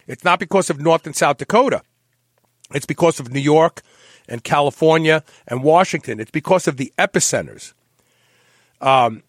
[0.07, 1.83] It's not because of North and South Dakota.
[2.73, 3.81] It's because of New York
[4.27, 6.19] and California and Washington.
[6.19, 7.73] It's because of the epicenters.
[8.81, 9.23] Um,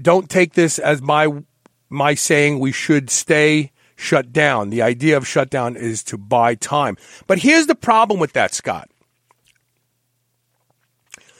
[0.00, 1.42] don't take this as my
[1.88, 4.70] my saying we should stay shut down.
[4.70, 6.96] The idea of shutdown is to buy time.
[7.26, 8.88] But here's the problem with that, Scott.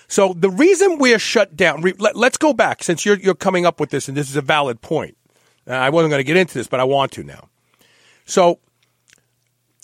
[0.08, 3.78] So the reason we're shut down, let, us go back since you're, you're coming up
[3.78, 5.16] with this, and this is a valid point.
[5.68, 7.48] I wasn't going to get into this, but I want to now.
[8.26, 8.58] So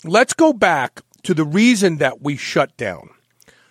[0.07, 3.09] let's go back to the reason that we shut down.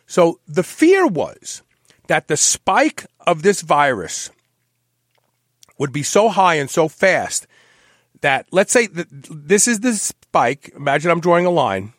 [0.06, 1.62] So the fear was
[2.08, 4.30] that the spike of this virus
[5.78, 7.46] would be so high and so fast
[8.20, 10.72] that let's say that this is the spike.
[10.76, 11.92] Imagine I'm drawing a line.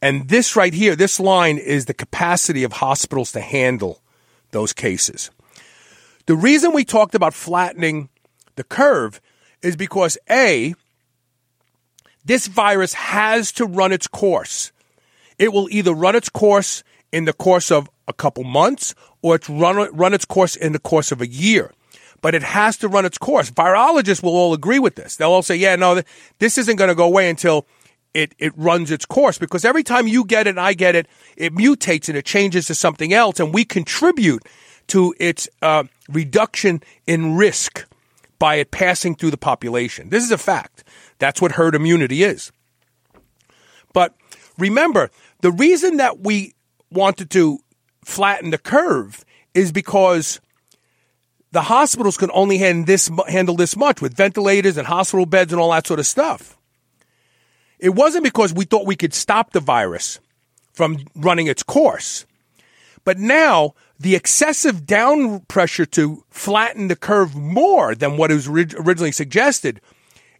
[0.00, 4.02] And this right here, this line is the capacity of hospitals to handle
[4.50, 5.30] those cases.
[6.26, 8.10] The reason we talked about flattening
[8.56, 9.20] the curve
[9.62, 10.74] is because A,
[12.24, 14.72] this virus has to run its course.
[15.38, 16.82] It will either run its course
[17.12, 20.78] in the course of a couple months or it's run, run its course in the
[20.78, 21.72] course of a year
[22.24, 23.50] but it has to run its course.
[23.50, 25.16] Virologists will all agree with this.
[25.16, 26.00] They'll all say, yeah, no,
[26.38, 27.66] this isn't going to go away until
[28.14, 31.06] it, it runs its course because every time you get it and I get it,
[31.36, 34.42] it mutates and it changes to something else and we contribute
[34.86, 37.84] to its uh, reduction in risk
[38.38, 40.08] by it passing through the population.
[40.08, 40.84] This is a fact.
[41.18, 42.52] That's what herd immunity is.
[43.92, 44.14] But
[44.58, 46.54] remember, the reason that we
[46.90, 47.58] wanted to
[48.04, 49.24] flatten the curve
[49.54, 50.40] is because
[51.52, 55.60] the hospitals can only handle this, handle this much with ventilators and hospital beds and
[55.60, 56.58] all that sort of stuff.
[57.78, 60.18] It wasn't because we thought we could stop the virus
[60.72, 62.26] from running its course.
[63.04, 69.12] But now the excessive down pressure to flatten the curve more than what was originally
[69.12, 69.80] suggested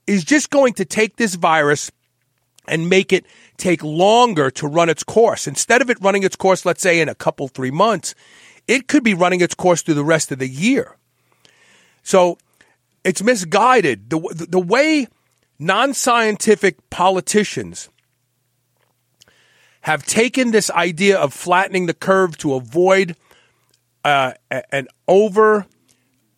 [0.06, 1.90] is just going to take this virus
[2.66, 3.24] and make it
[3.56, 5.46] take longer to run its course.
[5.46, 8.14] Instead of it running its course, let's say in a couple, three months,
[8.66, 10.96] it could be running its course through the rest of the year.
[12.02, 12.38] So
[13.04, 14.10] it's misguided.
[14.10, 15.08] The, the, way
[15.58, 17.88] non scientific politicians
[19.82, 23.16] have taken this idea of flattening the curve to avoid
[24.04, 24.32] uh,
[24.70, 25.66] an over,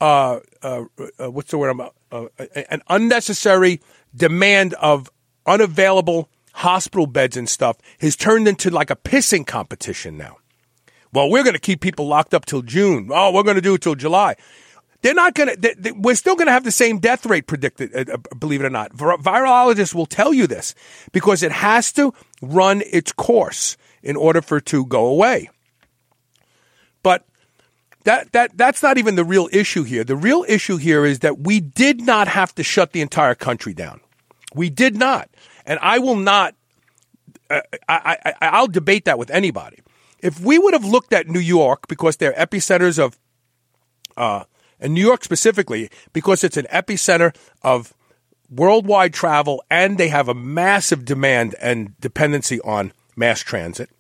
[0.01, 0.85] uh, uh,
[1.19, 1.71] uh what's the word?
[1.71, 1.81] I'm,
[2.13, 2.27] uh,
[2.71, 3.81] an unnecessary
[4.15, 5.11] demand of
[5.47, 10.39] unavailable hospital beds and stuff has turned into like a pissing competition now.
[11.13, 13.11] Well, we're going to keep people locked up till June.
[13.13, 14.37] Oh, we're going to do it till July.
[15.03, 17.47] They're not going to, they, they, we're still going to have the same death rate
[17.47, 18.93] predicted, uh, uh, believe it or not.
[18.93, 20.75] Vir- virologists will tell you this
[21.13, 25.49] because it has to run its course in order for it to go away.
[28.07, 30.05] That, that, that's not even the real issue here.
[30.05, 33.75] The real issue here is that we did not have to shut the entire country
[33.75, 34.01] down.
[34.55, 35.29] We did not.
[35.67, 36.55] And I will not,
[37.51, 39.81] uh, I, I, I'll debate that with anybody.
[40.21, 43.19] If we would have looked at New York because they're epicenters of,
[44.17, 44.45] uh,
[44.79, 47.93] and New York specifically, because it's an epicenter of
[48.49, 53.91] worldwide travel and they have a massive demand and dependency on mass transit.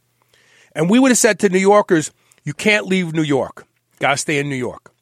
[0.76, 2.12] And we would have said to New Yorkers,
[2.44, 3.66] you can't leave New York.
[3.98, 4.92] Got to stay in New York.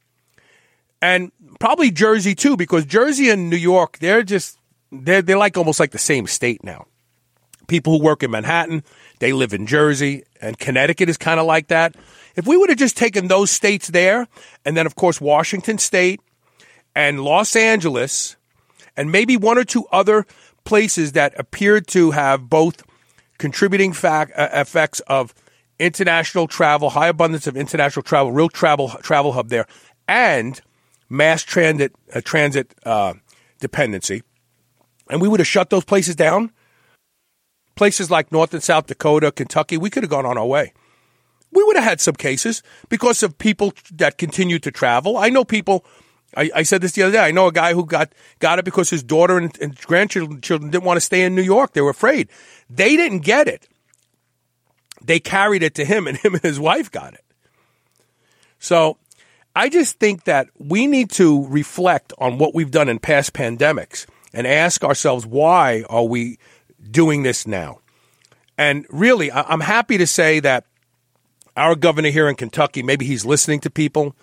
[1.02, 4.58] And probably Jersey too, because Jersey and New York, they're just,
[4.90, 6.86] they're, they're like almost like the same state now.
[7.66, 8.84] People who work in Manhattan,
[9.20, 11.94] they live in Jersey, and Connecticut is kind of like that.
[12.36, 14.28] If we would have just taken those states there,
[14.64, 16.20] and then, of course, Washington State
[16.94, 18.36] and Los Angeles,
[18.96, 20.26] and maybe one or two other
[20.64, 22.82] places that appeared to have both
[23.38, 25.34] contributing fact, uh, effects of
[25.78, 29.66] international travel, high abundance of international travel, real travel travel hub there,
[30.08, 30.60] and
[31.08, 33.14] mass transit uh, transit uh,
[33.60, 34.22] dependency,
[35.10, 36.52] and we would have shut those places down.
[37.74, 40.72] Places like North and South Dakota, Kentucky, we could have gone on our way
[41.54, 45.16] we would have had some cases because of people that continue to travel.
[45.16, 45.84] I know people.
[46.36, 47.20] I, I, said this the other day.
[47.20, 50.82] I know a guy who got got it because his daughter and, and grandchildren didn't
[50.82, 51.74] want to stay in New York.
[51.74, 52.28] They were afraid.
[52.68, 53.68] They didn't get it.
[55.06, 57.24] They carried it to him, and him and his wife got it.
[58.58, 58.98] So,
[59.56, 64.06] I just think that we need to reflect on what we've done in past pandemics
[64.32, 66.38] and ask ourselves why are we
[66.90, 67.78] doing this now.
[68.58, 70.64] And really, I'm happy to say that
[71.56, 74.16] our governor here in Kentucky, maybe he's listening to people,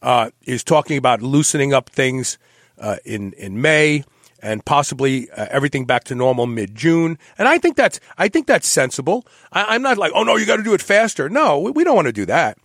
[0.00, 2.38] uh, is talking about loosening up things
[2.78, 4.04] uh, in in May
[4.42, 7.18] and possibly uh, everything back to normal mid June.
[7.38, 9.26] And I think that's I think that's sensible.
[9.52, 11.28] I, am not like, oh no, you got to do it faster.
[11.28, 12.58] No, we, we don't want to do that.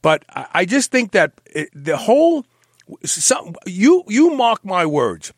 [0.00, 2.44] But I, I just think that it, the whole
[3.04, 5.32] some, you you mark my words.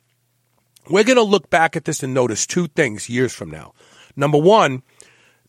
[0.90, 3.72] We're going to look back at this and notice two things years from now.
[4.16, 4.82] Number one,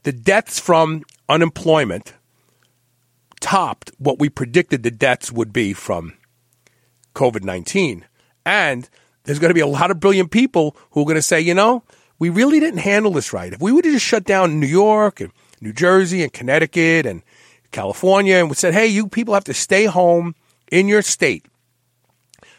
[0.04, 2.14] the deaths from unemployment
[3.42, 6.14] topped what we predicted the deaths would be from
[7.14, 8.06] COVID 19.
[8.46, 8.90] And
[9.26, 11.54] there's going to be a lot of brilliant people who are going to say, you
[11.54, 11.84] know,
[12.18, 13.52] we really didn't handle this right.
[13.52, 15.32] If we would have just shut down New York and
[15.62, 17.22] New Jersey and Connecticut and
[17.72, 20.36] California and said, hey, you people have to stay home
[20.72, 21.46] in your state,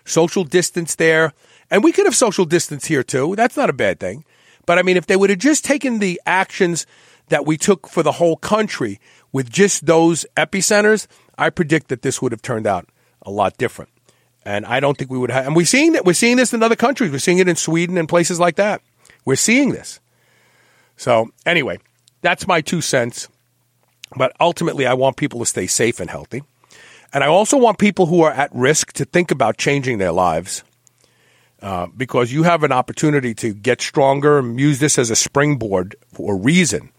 [0.05, 1.33] social distance there.
[1.71, 3.35] And we could have social distance here too.
[3.35, 4.25] That's not a bad thing.
[4.67, 6.87] But I mean, if they would have just taken the actions
[7.29, 9.01] that we took for the whole country,
[9.37, 11.07] with just those epicenters,
[11.37, 12.89] I predict that this would have turned out
[13.21, 13.91] a lot different.
[14.47, 15.47] And I don't think we would have.
[15.47, 16.05] And we're seeing that.
[16.05, 17.11] We're seeing this in other countries.
[17.11, 18.81] We're seeing it in Sweden and places like that.
[19.25, 20.01] We're seeing this.
[20.97, 21.79] So anyway,
[22.23, 23.29] that's my two cents.
[24.17, 26.45] But ultimately, I want people to stay safe and healthy.
[27.13, 30.63] And I also want people who are at risk to think about changing their lives
[31.61, 35.97] uh, because you have an opportunity to get stronger and use this as a springboard
[36.13, 36.91] for a reason.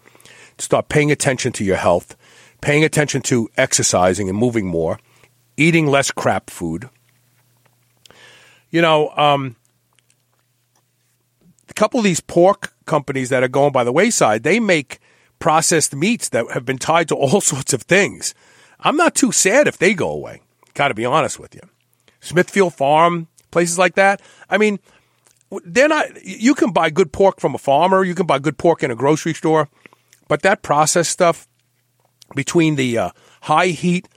[0.58, 2.16] To start paying attention to your health
[2.60, 4.98] paying attention to exercising and moving more,
[5.56, 6.88] eating less crap food.
[8.70, 9.56] You know, um,
[11.68, 14.98] a couple of these pork companies that are going by the wayside, they make
[15.38, 18.34] processed meats that have been tied to all sorts of things.
[18.80, 20.42] I'm not too sad if they go away.
[20.74, 21.62] Got to be honest with you.
[22.20, 24.20] Smithfield Farm, places like that.
[24.50, 24.78] I mean,
[25.64, 26.24] they're not.
[26.24, 28.04] You can buy good pork from a farmer.
[28.04, 29.68] You can buy good pork in a grocery store,
[30.28, 31.48] but that processed stuff,
[32.34, 33.10] between the uh,
[33.42, 34.08] high heat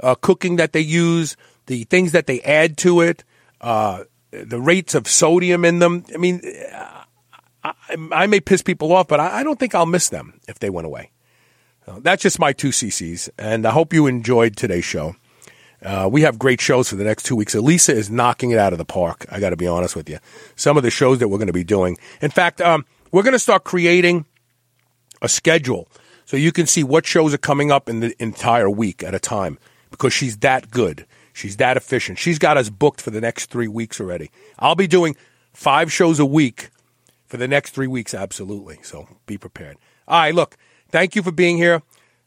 [0.00, 1.36] uh, cooking that they use,
[1.66, 3.24] the things that they add to it,
[3.60, 6.04] uh, the rates of sodium in them.
[6.14, 6.42] I mean,
[7.64, 7.74] I,
[8.12, 10.70] I may piss people off, but I, I, don't think I'll miss them if they
[10.70, 11.10] went away.
[11.98, 15.16] that's just my two CCs, and I hope you enjoyed today's show.
[15.80, 17.54] Uh, we have great shows for the next two weeks.
[17.54, 19.24] Elisa is knocking it out of the park.
[19.30, 20.18] I got to be honest with you.
[20.56, 21.96] Some of the shows that we're going to be doing.
[22.20, 24.26] In fact, um, we're going to start creating
[25.22, 25.88] a schedule
[26.24, 29.20] so you can see what shows are coming up in the entire week at a
[29.20, 29.58] time
[29.90, 31.06] because she's that good.
[31.38, 32.18] She's that efficient.
[32.18, 34.32] She's got us booked for the next three weeks already.
[34.58, 35.16] I'll be doing
[35.52, 36.70] five shows a week
[37.26, 38.80] for the next three weeks, absolutely.
[38.82, 39.76] So be prepared.
[40.08, 40.56] All right, look,
[40.90, 41.82] thank you for being here.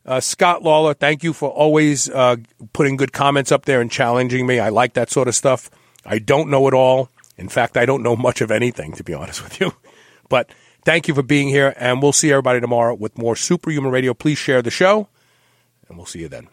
[0.06, 2.38] Uh, Scott Lawler, thank you for always uh,
[2.72, 4.60] putting good comments up there and challenging me.
[4.60, 5.70] I like that sort of stuff.
[6.06, 7.10] I don't know it all.
[7.38, 9.74] In fact, I don't know much of anything, to be honest with you.
[10.30, 10.50] But
[10.86, 14.14] thank you for being here, and we'll see everybody tomorrow with more Superhuman Radio.
[14.14, 15.10] Please share the show,
[15.90, 16.48] and we'll see you then.